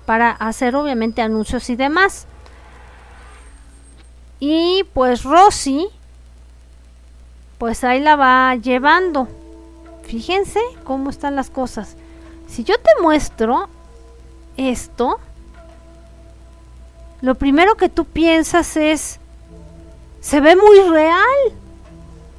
[0.04, 2.26] para hacer obviamente anuncios y demás.
[4.40, 5.88] Y pues Rosy
[7.58, 9.28] pues ahí la va llevando.
[10.02, 11.96] Fíjense cómo están las cosas.
[12.48, 13.68] Si yo te muestro
[14.56, 15.20] esto,
[17.20, 19.18] lo primero que tú piensas es,
[20.20, 21.52] se ve muy real,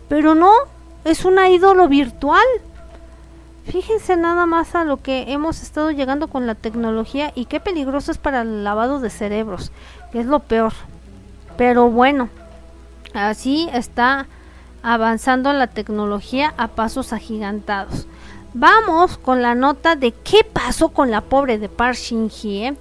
[0.08, 0.52] pero no,
[1.04, 2.46] es una ídolo virtual.
[3.66, 8.12] Fíjense nada más a lo que hemos estado llegando con la tecnología y qué peligroso
[8.12, 9.72] es para el lavado de cerebros,
[10.12, 10.74] que es lo peor.
[11.58, 12.30] Pero bueno,
[13.14, 14.28] así está
[14.82, 18.08] avanzando la tecnología a pasos agigantados.
[18.54, 22.76] Vamos con la nota de qué pasó con la pobre de Park Shin Hye,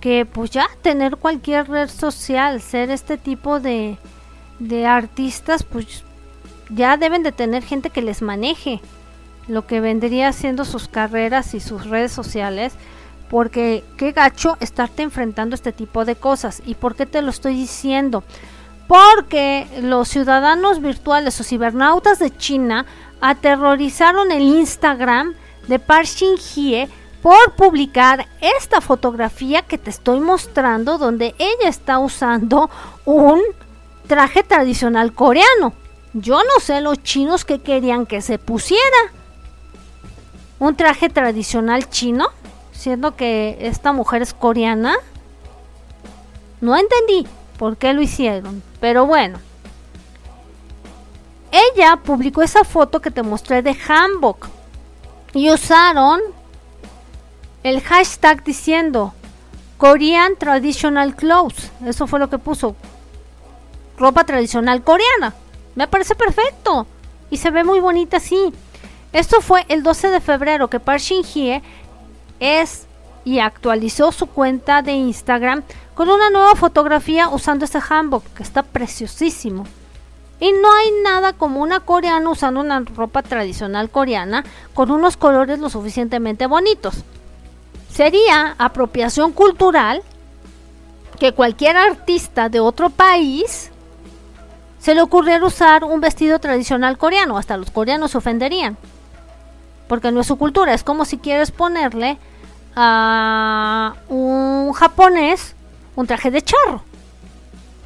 [0.00, 3.98] que pues ya tener cualquier red social, ser este tipo de,
[4.58, 6.04] de artistas, pues
[6.70, 8.80] ya deben de tener gente que les maneje
[9.48, 12.74] lo que vendría siendo sus carreras y sus redes sociales,
[13.30, 16.62] porque qué gacho estarte enfrentando este tipo de cosas.
[16.66, 18.22] ¿Y por qué te lo estoy diciendo?
[18.86, 22.86] Porque los ciudadanos virtuales o cibernautas de China
[23.20, 25.34] aterrorizaron el Instagram
[25.66, 26.88] de Park Shin-hye
[27.22, 32.70] por publicar esta fotografía que te estoy mostrando donde ella está usando
[33.04, 33.40] un
[34.06, 35.72] traje tradicional coreano.
[36.14, 38.82] Yo no sé los chinos que querían que se pusiera.
[40.58, 42.28] Un traje tradicional chino,
[42.72, 44.96] siendo que esta mujer es coreana.
[46.60, 47.26] No entendí
[47.58, 49.38] por qué lo hicieron, pero bueno.
[51.50, 54.48] Ella publicó esa foto que te mostré de Hanbok
[55.32, 56.20] y usaron
[57.62, 59.14] el hashtag diciendo
[59.76, 61.70] Korean Traditional Clothes.
[61.84, 62.76] Eso fue lo que puso.
[63.96, 65.34] Ropa tradicional coreana.
[65.74, 66.86] Me parece perfecto.
[67.30, 68.52] Y se ve muy bonita así.
[69.12, 71.62] Esto fue el 12 de febrero que Park Shin-hye
[72.40, 72.86] es
[73.24, 75.62] y actualizó su cuenta de Instagram
[75.94, 79.64] con una nueva fotografía usando este hanbok que está preciosísimo.
[80.40, 85.58] Y no hay nada como una coreana usando una ropa tradicional coreana con unos colores
[85.58, 87.04] lo suficientemente bonitos.
[87.90, 90.02] Sería apropiación cultural
[91.18, 93.70] que cualquier artista de otro país
[94.78, 97.36] se le ocurriera usar un vestido tradicional coreano.
[97.36, 98.76] Hasta los coreanos se ofenderían.
[99.88, 100.74] Porque no es su cultura.
[100.74, 102.18] Es como si quieres ponerle
[102.76, 105.56] a un japonés
[105.96, 106.82] un traje de charro.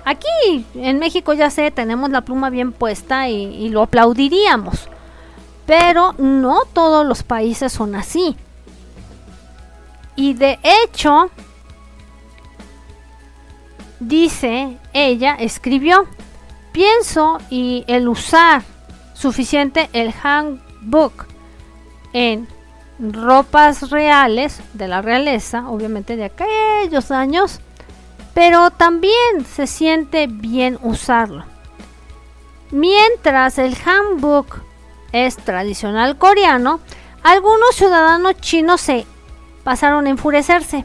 [0.04, 4.88] Aquí en México ya sé, tenemos la pluma bien puesta y, lo aplaudiríamos.
[5.64, 8.36] Pero no todos los países son así.
[10.16, 11.30] Y de hecho,
[14.00, 16.06] dice ella, escribió,
[16.72, 18.62] pienso y el usar
[19.14, 21.26] suficiente el handbook
[22.12, 22.48] en
[22.98, 27.60] ropas reales de la realeza, obviamente de aquellos años,
[28.34, 31.44] pero también se siente bien usarlo.
[32.70, 34.62] Mientras el handbook
[35.12, 36.80] es tradicional coreano,
[37.22, 39.06] algunos ciudadanos chinos se
[39.64, 40.84] pasaron a enfurecerse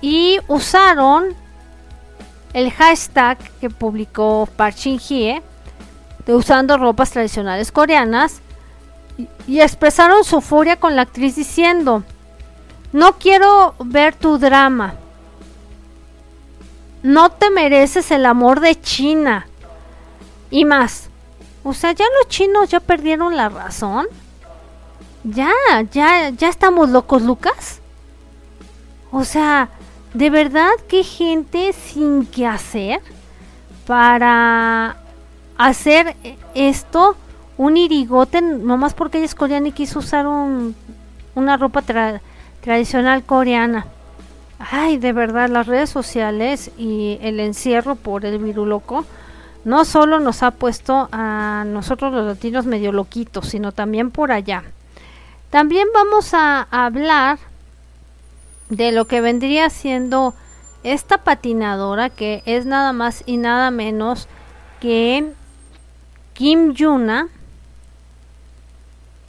[0.00, 1.34] y usaron
[2.52, 5.42] el hashtag que publicó Park Shin-hye
[6.26, 8.40] de usando ropas tradicionales coreanas
[9.46, 12.02] y expresaron su furia con la actriz diciendo,
[12.92, 14.94] no quiero ver tu drama,
[17.04, 19.46] no te mereces el amor de China.
[20.50, 21.10] Y más.
[21.62, 24.06] O sea, ya los chinos ya perdieron la razón.
[25.24, 25.50] Ya,
[25.90, 27.80] ya, ya estamos locos, Lucas.
[29.10, 29.70] O sea,
[30.12, 33.00] de verdad qué gente sin qué hacer
[33.86, 34.96] para
[35.56, 36.14] hacer
[36.54, 37.16] esto
[37.56, 40.74] un irigote nomás porque ella es coreana y quiso usar un,
[41.34, 41.82] una ropa
[42.60, 43.86] tradicional coreana.
[44.58, 49.04] Ay, de verdad, las redes sociales y el encierro por el virus loco
[49.64, 54.64] no solo nos ha puesto a nosotros los latinos medio loquitos, sino también por allá.
[55.54, 57.38] También vamos a hablar
[58.70, 60.34] de lo que vendría siendo
[60.82, 64.26] esta patinadora que es nada más y nada menos
[64.80, 65.32] que
[66.32, 67.28] Kim Yuna,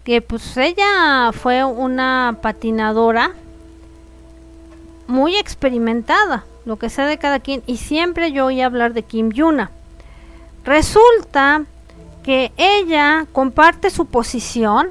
[0.04, 3.34] que pues ella fue una patinadora
[5.06, 9.32] muy experimentada, lo que sea de cada quien, y siempre yo oí hablar de Kim
[9.32, 9.70] Yuna.
[10.64, 11.66] Resulta
[12.24, 14.90] que ella comparte su posición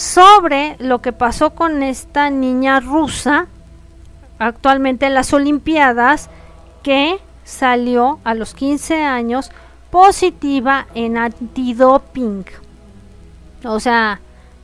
[0.00, 3.48] sobre lo que pasó con esta niña rusa
[4.38, 6.30] actualmente en las Olimpiadas
[6.82, 9.50] que salió a los 15 años
[9.90, 12.46] positiva en antidoping.
[13.64, 14.20] O sea,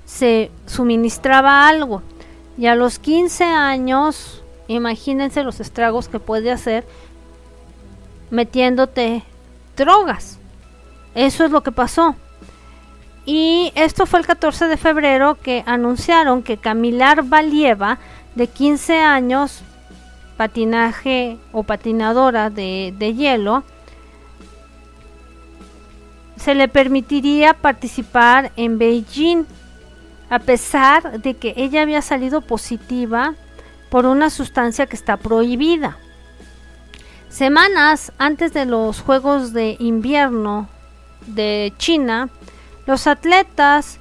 [0.06, 2.02] se suministraba algo
[2.56, 6.84] y a los 15 años Imagínense los estragos que puede hacer
[8.30, 9.22] metiéndote
[9.76, 10.38] drogas.
[11.14, 12.16] Eso es lo que pasó.
[13.26, 17.98] Y esto fue el 14 de febrero que anunciaron que Camilar Valieva,
[18.36, 19.62] de 15 años,
[20.36, 23.64] patinaje o patinadora de, de hielo,
[26.36, 29.44] se le permitiría participar en Beijing,
[30.30, 33.34] a pesar de que ella había salido positiva
[33.90, 35.96] por una sustancia que está prohibida.
[37.28, 40.68] Semanas antes de los Juegos de Invierno
[41.26, 42.28] de China,
[42.86, 43.98] los atletas,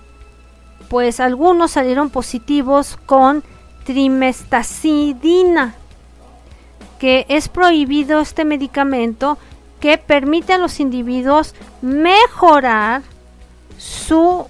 [0.89, 3.43] pues algunos salieron positivos con
[3.83, 5.75] trimestacidina,
[6.99, 9.37] que es prohibido este medicamento
[9.79, 13.01] que permite a los individuos mejorar
[13.77, 14.47] su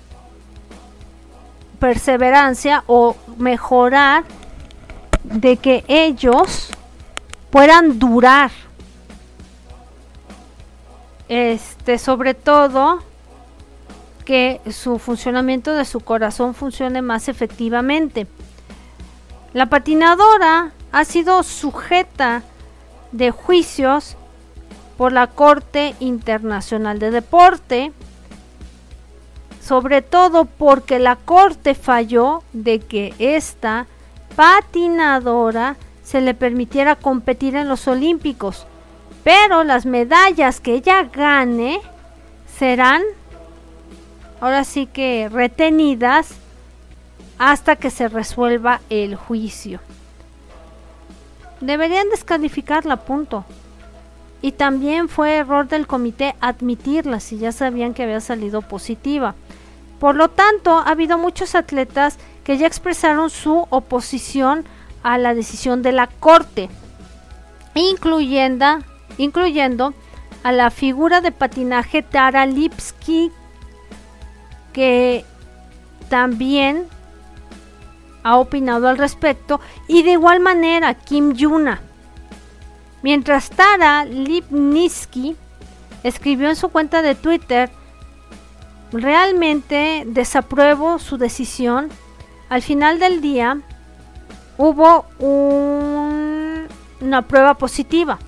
[1.80, 4.24] perseverancia o mejorar
[5.24, 6.70] de que ellos
[7.50, 8.52] puedan durar.
[11.28, 13.02] Este, sobre todo
[14.26, 18.28] que su funcionamiento de su corazón funcione más efectivamente.
[19.54, 22.44] La patinadora ha sido sujeta
[23.12, 24.18] de juicios
[24.98, 27.94] por la Corte Internacional de Deporte,
[29.62, 33.88] sobre todo porque la Corte falló de que esta
[34.36, 38.68] patinadora se le permitiera competir en los Olímpicos,
[39.24, 41.80] pero las medallas que ella gane
[42.58, 43.02] serán
[44.42, 46.36] ahora sí que retenidas
[47.38, 49.80] hasta que se resuelva el juicio.
[51.62, 53.46] Deberían descalificarla, punto.
[54.42, 59.36] Y también fue error del comité admitirla si ya sabían que había salido positiva.
[60.00, 64.66] Por lo tanto, ha habido muchos atletas que ya expresaron su oposición
[65.02, 66.70] a la decisión de la Corte,
[67.74, 68.80] incluyendo,
[69.18, 69.94] incluyendo
[70.44, 73.32] a la figura de patinaje Tara Lipski,
[74.76, 75.24] que
[76.10, 76.86] también
[78.24, 81.80] ha opinado al respecto, y de igual manera Kim Yuna.
[83.02, 85.38] Mientras Tara Lipnitsky
[86.04, 87.70] escribió en su cuenta de Twitter,
[88.92, 91.88] realmente desapruebo su decisión.
[92.50, 93.62] Al final del día,
[94.58, 95.06] hubo
[97.00, 98.20] una prueba positiva.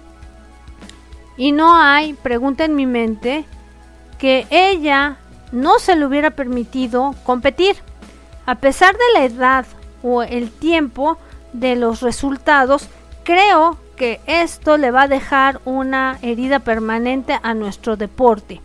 [1.35, 3.43] Y no hay pregunta en mi mente
[4.17, 5.17] que ella
[5.51, 7.75] no se le hubiera permitido competir.
[8.45, 9.65] A pesar de la edad
[10.03, 11.17] o el tiempo
[11.53, 12.87] de los resultados,
[13.23, 18.61] creo que esto le va a dejar una herida permanente a nuestro deporte.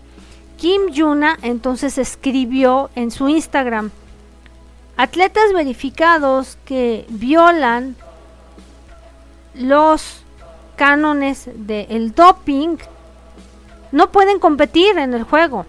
[0.57, 3.91] Kim Yuna entonces escribió en su Instagram,
[4.97, 7.97] Atletas verificados que violan
[9.55, 10.23] los
[10.77, 12.77] cánones del doping
[13.91, 15.67] no pueden competir en el juego.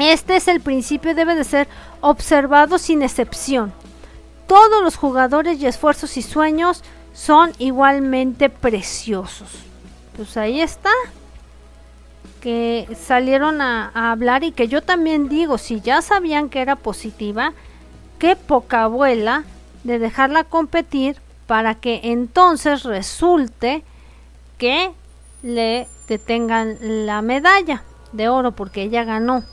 [0.00, 1.68] Este es el principio, debe de ser
[2.00, 3.70] observado sin excepción.
[4.46, 6.82] Todos los jugadores y esfuerzos y sueños
[7.12, 9.50] son igualmente preciosos.
[10.16, 10.90] Pues ahí está.
[12.40, 16.76] Que salieron a, a hablar y que yo también digo, si ya sabían que era
[16.76, 17.52] positiva,
[18.18, 19.44] qué poca abuela
[19.84, 23.84] de dejarla competir para que entonces resulte
[24.56, 24.92] que
[25.42, 27.82] le detengan la medalla
[28.12, 29.44] de oro porque ella ganó.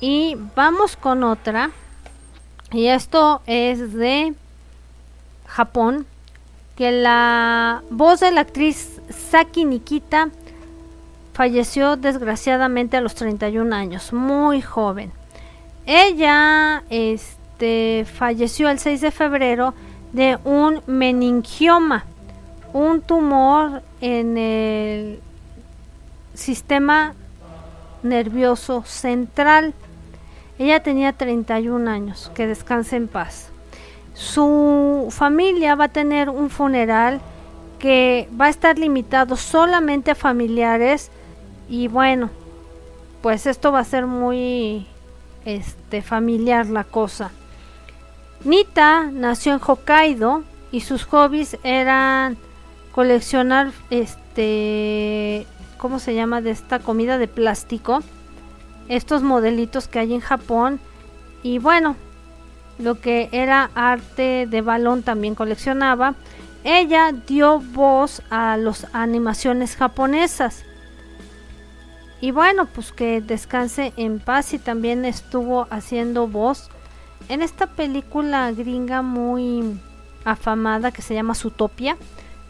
[0.00, 1.70] Y vamos con otra.
[2.72, 4.34] Y esto es de
[5.46, 6.06] Japón.
[6.76, 10.28] Que la voz de la actriz Saki Nikita
[11.32, 15.10] falleció desgraciadamente a los 31 años, muy joven.
[15.86, 19.72] Ella, es este, falleció el 6 de febrero
[20.12, 22.04] de un meningioma,
[22.74, 25.20] un tumor en el
[26.34, 27.14] sistema
[28.02, 29.72] nervioso central.
[30.58, 33.50] Ella tenía 31 años, que descanse en paz.
[34.14, 37.20] Su familia va a tener un funeral
[37.78, 41.10] que va a estar limitado solamente a familiares
[41.68, 42.30] y bueno,
[43.20, 44.86] pues esto va a ser muy
[45.44, 47.30] este familiar la cosa.
[48.44, 50.42] Nita nació en Hokkaido
[50.72, 52.38] y sus hobbies eran
[52.92, 55.46] coleccionar este
[55.76, 56.40] ¿cómo se llama?
[56.40, 58.00] de esta comida de plástico.
[58.88, 60.80] Estos modelitos que hay en Japón
[61.42, 61.96] y bueno,
[62.78, 66.14] lo que era arte de balón también coleccionaba.
[66.64, 70.64] Ella dio voz a las animaciones japonesas.
[72.20, 76.70] Y bueno, pues que descanse en paz y también estuvo haciendo voz
[77.28, 79.80] en esta película gringa muy
[80.24, 81.96] afamada que se llama Zootopia,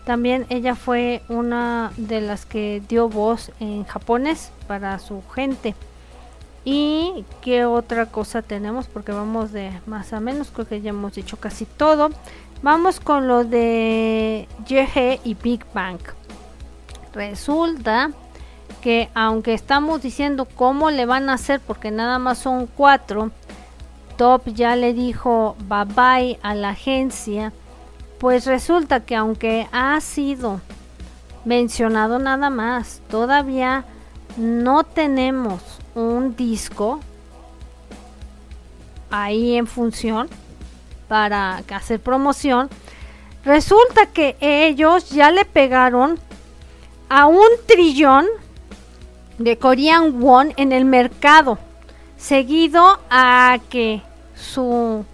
[0.04, 5.74] también ella fue una de las que dio voz en japonés para su gente.
[6.68, 8.88] ¿Y qué otra cosa tenemos?
[8.88, 12.10] Porque vamos de más a menos, creo que ya hemos dicho casi todo.
[12.60, 16.00] Vamos con lo de YG y Big Bang.
[17.12, 18.10] Resulta
[18.82, 23.30] que aunque estamos diciendo cómo le van a hacer, porque nada más son cuatro,
[24.16, 27.52] Top ya le dijo bye bye a la agencia,
[28.18, 30.60] pues resulta que aunque ha sido
[31.44, 33.84] mencionado nada más, todavía
[34.36, 35.60] no tenemos
[35.96, 37.00] un disco
[39.10, 40.28] ahí en función
[41.08, 42.68] para hacer promoción.
[43.44, 46.18] Resulta que ellos ya le pegaron
[47.08, 48.26] a un trillón
[49.38, 51.58] de Korean Won en el mercado,
[52.16, 54.02] seguido a que
[54.34, 55.04] su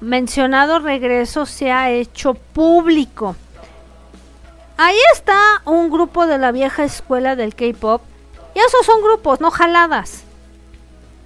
[0.00, 3.36] mencionado regreso se ha hecho público.
[4.76, 8.02] Ahí está un grupo de la vieja escuela del K-pop.
[8.54, 10.24] Y esos son grupos, no jaladas.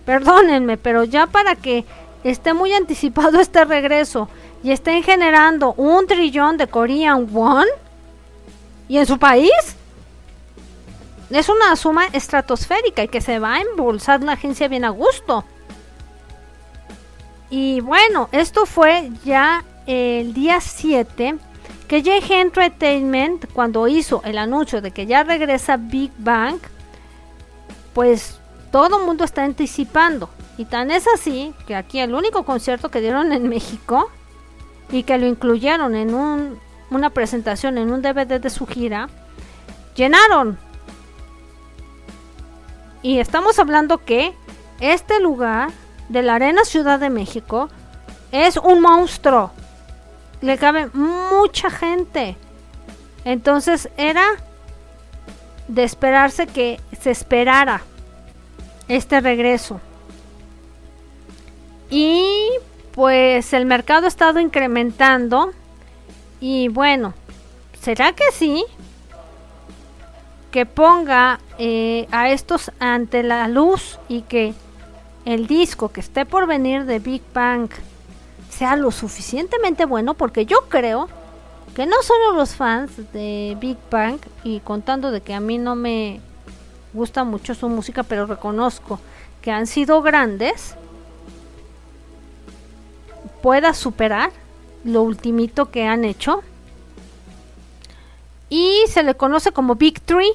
[0.05, 1.85] Perdónenme, pero ya para que
[2.23, 4.29] esté muy anticipado este regreso
[4.63, 7.67] y estén generando un trillón de Korean Won
[8.89, 9.51] y en su país,
[11.31, 15.45] es una suma estratosférica y que se va a embolsar la agencia bien a gusto.
[17.51, 21.37] Y bueno, esto fue ya el día 7
[21.89, 26.59] que JG Entertainment, cuando hizo el anuncio de que ya regresa Big Bang,
[27.95, 28.39] pues
[28.71, 30.29] todo el mundo está anticipando.
[30.59, 34.11] Y tan es así que aquí el único concierto que dieron en México
[34.91, 36.59] y que lo incluyeron en un,
[36.91, 39.09] una presentación en un DVD de su gira,
[39.95, 40.59] llenaron.
[43.03, 44.35] Y estamos hablando que
[44.81, 45.71] este lugar
[46.09, 47.69] de la Arena Ciudad de México
[48.33, 49.51] es un monstruo.
[50.41, 52.37] Le cabe mucha gente.
[53.25, 54.25] Entonces era
[55.69, 57.83] de esperarse que se esperara
[58.89, 59.81] este regreso.
[61.91, 62.51] Y
[62.93, 65.53] pues el mercado ha estado incrementando.
[66.41, 67.15] Y bueno,
[67.81, 68.65] ¿será que sí?
[70.51, 74.55] Que ponga eh, a estos ante la luz y que
[75.25, 77.71] el disco que esté por venir de Big Bang
[78.51, 81.09] sea lo suficientemente bueno porque yo creo
[81.75, 85.75] que no solo los fans de Big Bang y contando de que a mí no
[85.75, 86.21] me
[86.93, 89.01] gusta mucho su música pero reconozco
[89.43, 90.77] que han sido grandes
[93.45, 94.31] pueda superar
[94.85, 96.43] lo ultimito que han hecho.
[98.49, 100.29] Y se le conoce como Big 3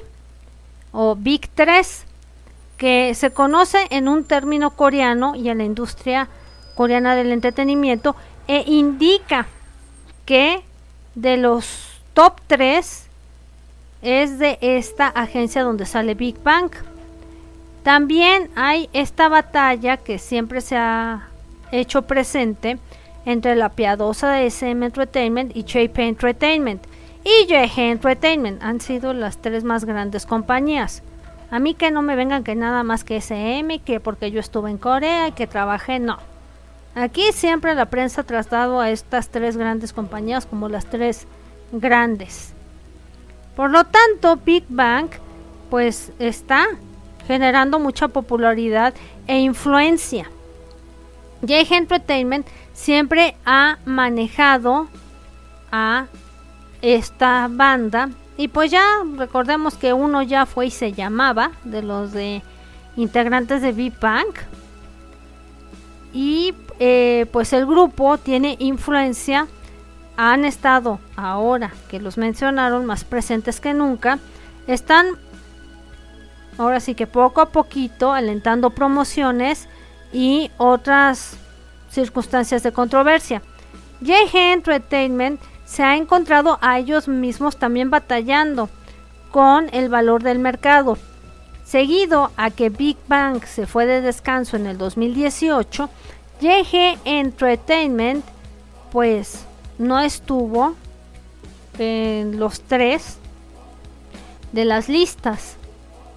[0.92, 2.04] o Big 3
[2.76, 6.28] que se conoce en un término coreano y en la industria
[6.76, 8.14] coreana del entretenimiento
[8.46, 9.48] e indica
[10.24, 10.62] que
[11.14, 13.06] de los top 3
[14.02, 16.70] es de esta agencia donde sale Big Bang.
[17.82, 21.28] También hay esta batalla que siempre se ha
[21.72, 22.78] hecho presente
[23.24, 26.86] entre la piadosa de SM Entertainment y JP Entertainment
[27.24, 31.02] y JG Entertainment han sido las tres más grandes compañías.
[31.50, 34.70] A mí que no me vengan que nada más que SM, que porque yo estuve
[34.70, 36.18] en Corea y que trabajé, no.
[36.94, 41.26] Aquí siempre la prensa ha tratado a estas tres grandes compañías como las tres
[41.72, 42.52] grandes.
[43.54, 45.10] Por lo tanto, Big Bang
[45.70, 46.66] pues está
[47.26, 48.92] generando mucha popularidad
[49.26, 50.28] e influencia.
[51.42, 54.88] JG Entertainment siempre ha manejado
[55.70, 56.06] a
[56.82, 58.84] esta banda y pues ya
[59.16, 62.42] recordemos que uno ya fue y se llamaba de los de
[62.96, 64.34] integrantes de Big Bang.
[66.12, 69.46] Y eh, pues el grupo tiene influencia.
[70.16, 74.18] Han estado ahora que los mencionaron más presentes que nunca.
[74.66, 75.16] Están
[76.58, 79.68] ahora sí que poco a poquito alentando promociones
[80.12, 81.36] y otras
[81.90, 83.42] circunstancias de controversia.
[84.00, 88.68] JG Entertainment se ha encontrado a ellos mismos también batallando
[89.30, 90.98] con el valor del mercado.
[91.70, 95.88] Seguido a que Big Bang se fue de descanso en el 2018,
[96.40, 98.24] YG Entertainment
[98.90, 99.44] pues
[99.78, 100.74] no estuvo
[101.78, 103.18] en los tres
[104.50, 105.54] de las listas.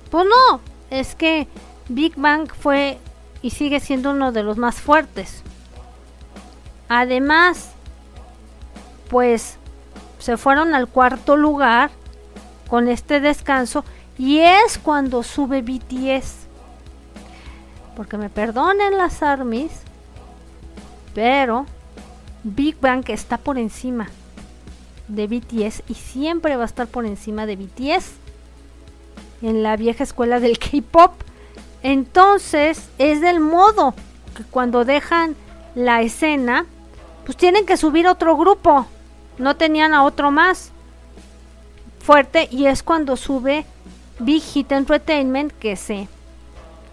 [0.09, 1.47] Pues no, es que
[1.87, 2.97] Big Bang fue
[3.43, 5.43] y sigue siendo uno de los más fuertes.
[6.89, 7.73] Además,
[9.07, 9.57] pues
[10.17, 11.91] se fueron al cuarto lugar
[12.67, 13.85] con este descanso
[14.17, 16.47] y es cuando sube BTS.
[17.95, 19.71] Porque me perdonen las armies,
[21.13, 21.65] pero
[22.43, 24.09] Big Bang está por encima
[25.07, 28.13] de BTS y siempre va a estar por encima de BTS
[29.41, 31.13] en la vieja escuela del K-pop.
[31.83, 33.93] Entonces es del modo
[34.35, 35.35] que cuando dejan
[35.75, 36.65] la escena,
[37.25, 38.87] pues tienen que subir otro grupo
[39.37, 40.71] no tenían a otro más
[41.99, 43.65] fuerte y es cuando sube
[44.19, 46.07] Big Hit Entertainment que se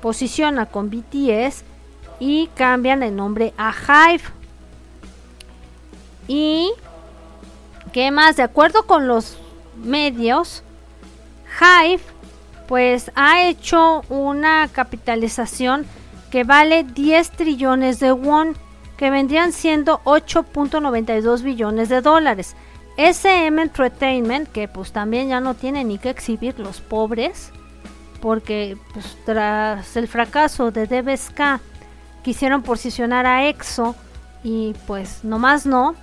[0.01, 1.65] posiciona con BTS
[2.19, 4.25] y cambian el nombre a Hive.
[6.29, 6.73] Y
[7.93, 9.39] qué más, de acuerdo con los
[9.77, 10.63] medios,
[11.61, 12.03] Hive
[12.69, 15.87] pues ha hecho una capitalización
[16.31, 18.57] que vale 10 trillones de won
[18.97, 22.55] que vendrían siendo 8.92 billones de dólares.
[23.01, 27.51] SM Entertainment, que pues también ya no tiene ni que exhibir los pobres,
[28.21, 31.61] porque pues, tras el fracaso de DBSK
[32.23, 33.97] quisieron posicionar a EXO
[34.45, 35.95] y pues nomás no.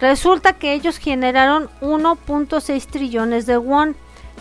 [0.00, 3.94] Resulta que ellos generaron 1.6 trillones de won,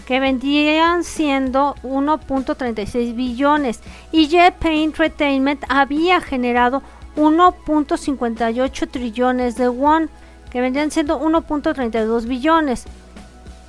[0.08, 3.82] que vendían siendo 1.36 billones,
[4.12, 6.82] y JP Entertainment había generado
[7.16, 10.10] 1.58 trillones de won,
[10.54, 12.86] que vendían siendo 1.32 billones.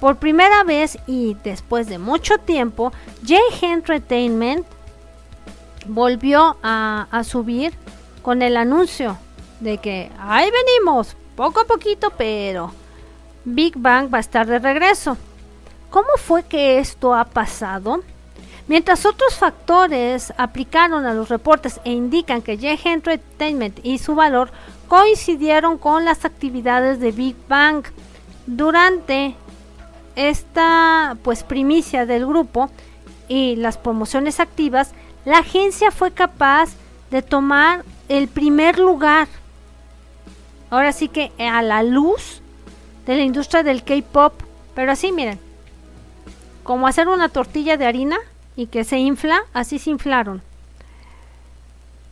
[0.01, 2.93] Por primera vez y después de mucho tiempo,
[3.27, 4.67] J Entertainment
[5.87, 7.73] volvió a, subir
[8.23, 9.17] con el anuncio
[9.61, 12.71] de que ahí venimos, poco a poquito, pero
[13.47, 15.17] Big Bang va a estar de regreso.
[15.89, 18.03] ¿Cómo fue que esto ha pasado?
[18.67, 24.51] Mientras otros factores aplicaron a los reportes e indican que J Entertainment y su valor
[24.89, 27.85] coincidieron con las actividades de Big Bang
[28.47, 29.35] durante
[30.17, 32.71] esta pues primicia del grupo
[33.29, 34.93] y las promociones activas,
[35.25, 36.71] la agencia fue capaz
[37.11, 39.29] de tomar el primer lugar.
[40.71, 42.41] Ahora sí que a la luz
[43.07, 44.35] de la industria del K-pop,
[44.75, 45.39] pero así miren,
[46.63, 48.17] como hacer una tortilla de harina
[48.57, 50.43] y que se infla, así se inflaron.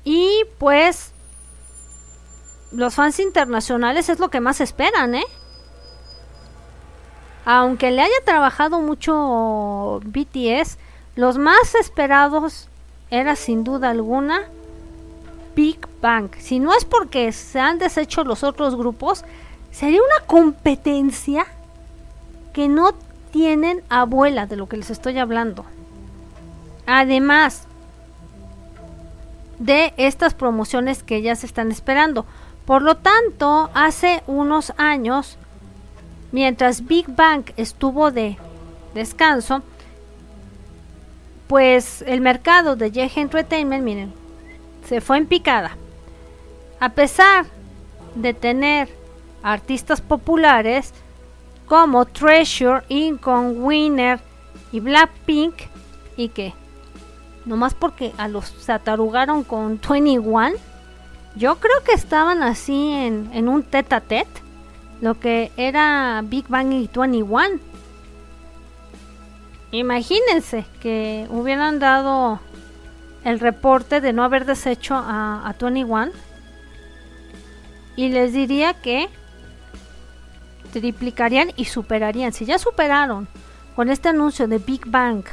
[0.05, 1.13] Y pues
[2.73, 5.25] los fans internacionales es lo que más esperan, ¿eh?
[7.45, 10.79] Aunque le haya trabajado mucho BTS,
[11.17, 12.69] los más esperados
[13.11, 14.43] era sin duda alguna
[15.55, 16.31] Big Bang.
[16.39, 19.25] Si no es porque se han deshecho los otros grupos,
[19.71, 21.47] sería una competencia
[22.53, 22.93] que no
[23.33, 25.65] tienen abuela de lo que les estoy hablando.
[26.87, 27.67] Además
[29.59, 32.27] de estas promociones que ya se están esperando.
[32.67, 35.37] Por lo tanto, hace unos años,
[36.31, 38.39] mientras Big Bang estuvo de
[38.95, 39.63] descanso,
[41.49, 44.13] pues el mercado de J Entertainment, miren,
[44.87, 45.77] se fue en picada.
[46.81, 47.47] A pesar
[48.15, 48.89] de tener
[49.43, 50.93] artistas populares
[51.67, 54.21] como Treasure, Incon, Winner
[54.73, 55.55] y Blackpink,
[56.17, 56.55] y que
[57.45, 60.53] nomás porque a los se atarugaron con 21,
[61.37, 64.43] yo creo que estaban así en, en un tete a tete,
[65.01, 67.59] lo que era Big Bang y 21.
[69.71, 72.41] Imagínense que hubieran dado
[73.25, 76.13] el reporte de no haber deshecho a, a 21
[77.97, 79.09] y les diría que
[80.73, 82.33] triplicarían y superarían.
[82.33, 83.29] Si ya superaron
[83.75, 85.25] con este anuncio de Big Bang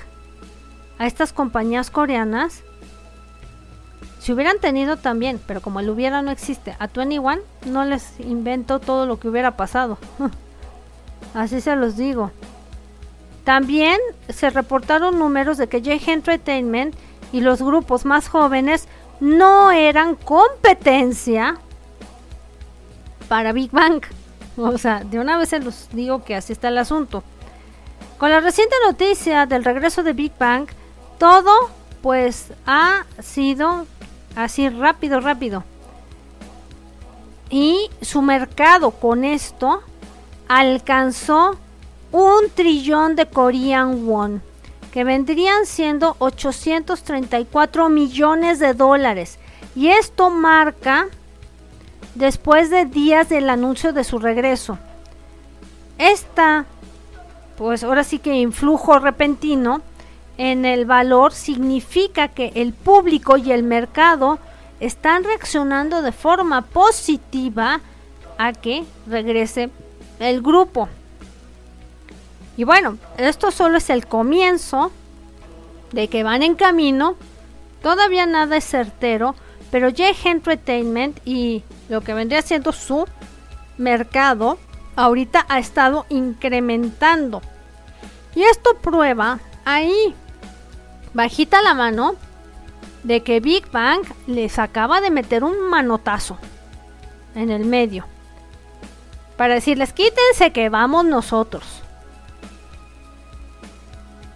[0.97, 2.63] a estas compañías coreanas,
[4.19, 8.79] si hubieran tenido también, pero como el hubiera no existe, a 21, no les invento
[8.79, 9.97] todo lo que hubiera pasado.
[11.33, 12.31] Así se los digo.
[13.45, 13.97] También
[14.27, 16.95] se reportaron números de que J Entertainment
[17.31, 18.87] y los grupos más jóvenes
[19.21, 21.57] no eran competencia
[23.27, 24.03] para Big Bang.
[24.57, 27.23] O sea, de una vez se los digo que así está el asunto.
[28.17, 30.67] Con la reciente noticia del regreso de Big Bang,
[31.17, 31.53] todo
[32.01, 33.85] pues ha sido
[34.43, 35.63] así rápido, rápido.
[37.49, 39.81] Y su mercado con esto
[40.47, 41.57] alcanzó
[42.11, 44.41] un trillón de Korean won
[44.91, 49.37] que vendrían siendo 834 millones de dólares.
[49.75, 51.07] Y esto marca
[52.15, 54.79] después de días del anuncio de su regreso.
[55.97, 56.65] Esta,
[57.57, 59.81] pues ahora sí que influjo repentino
[60.39, 64.39] en el valor significa que el público y el mercado
[64.79, 67.81] están reaccionando de forma positiva
[68.37, 69.69] a que regrese
[70.17, 70.87] el grupo.
[72.55, 74.93] Y bueno, esto solo es el comienzo
[75.91, 77.15] de que van en camino.
[77.83, 79.35] Todavía nada es certero,
[79.71, 83.05] pero J Entertainment y lo que vendría siendo su
[83.77, 84.57] mercado
[84.95, 87.41] ahorita ha estado incrementando.
[88.35, 90.15] Y esto prueba ahí,
[91.13, 92.15] bajita la mano,
[93.03, 96.37] de que Big Bang les acaba de meter un manotazo
[97.35, 98.05] en el medio.
[99.37, 101.81] Para decirles, quítense que vamos nosotros.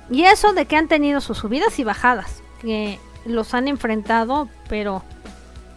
[0.09, 5.03] Y eso de que han tenido sus subidas y bajadas, que los han enfrentado, pero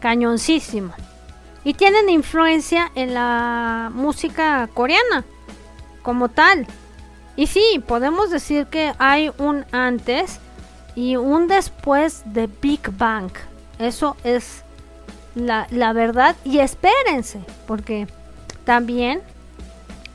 [0.01, 0.95] cañoncísimo.
[1.65, 5.25] Y tienen influencia en la música coreana,
[6.03, 6.67] como tal.
[7.35, 10.39] Y sí, podemos decir que hay un antes
[10.97, 13.31] y un después de Big Bang.
[13.79, 14.65] Eso es
[15.37, 16.35] la, la verdad.
[16.45, 18.09] Y espérense, porque
[18.65, 19.23] también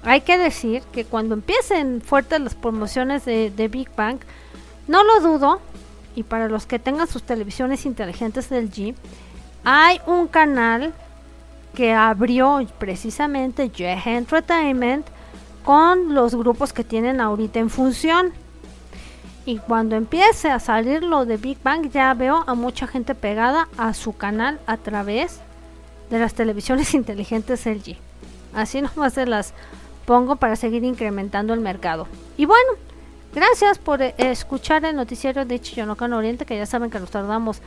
[0.04, 4.20] hay que decir que cuando empiecen fuertes las promociones de, Big Bang,
[4.88, 5.62] No lo dudo,
[6.16, 8.96] y para los que tengan sus televisiones inteligentes del G,
[9.64, 10.94] hay un canal
[11.76, 15.08] que abrió precisamente J Entertainment
[15.64, 18.34] con los grupos que tienen ahorita en función.
[19.46, 23.68] Y cuando empiece a salir lo de Big Bang, ya veo a mucha gente pegada
[23.78, 25.42] a su canal a través
[26.10, 27.98] de las televisiones inteligentes LG.
[28.54, 29.54] Así nomás se las
[30.06, 32.08] pongo para seguir incrementando el mercado.
[32.38, 32.74] Y bueno,
[33.34, 37.62] gracias por eh, escuchar el noticiero de Chiyonocan Oriente, que ya saben que nos tardamos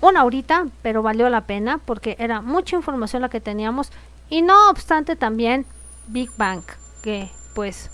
[0.00, 3.92] una horita, pero valió la pena porque era mucha información la que teníamos.
[4.30, 5.64] Y no obstante también
[6.08, 6.64] Big Bang,
[7.02, 7.90] que pues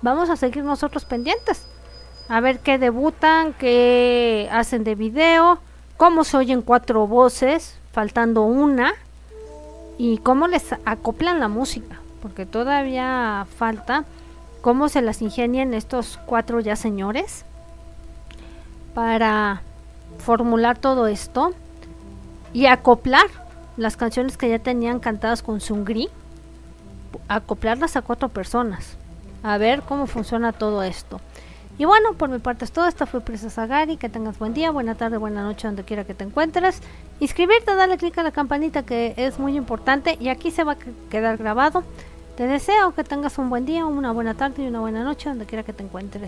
[0.00, 1.66] vamos a seguir nosotros pendientes
[2.28, 5.58] a ver qué debutan, qué hacen de video,
[5.96, 8.94] cómo se oyen cuatro voces, faltando una,
[9.98, 14.04] y cómo les acoplan la música, porque todavía falta
[14.60, 17.44] cómo se las ingenian estos cuatro ya señores
[18.94, 19.62] para
[20.18, 21.52] formular todo esto
[22.52, 23.26] y acoplar
[23.76, 26.08] las canciones que ya tenían cantadas con Sungri,
[27.28, 28.96] acoplarlas a cuatro personas,
[29.42, 31.20] a ver cómo funciona todo esto.
[31.82, 32.86] Y bueno, por mi parte es todo.
[32.86, 33.96] Esta fue Princesa Gary.
[33.96, 36.80] Que tengas buen día, buena tarde, buena noche, donde quiera que te encuentres.
[37.18, 40.78] Inscribirte, dale clic a la campanita que es muy importante y aquí se va a
[41.10, 41.82] quedar grabado.
[42.36, 45.44] Te deseo que tengas un buen día, una buena tarde y una buena noche, donde
[45.44, 46.20] quiera que te encuentres.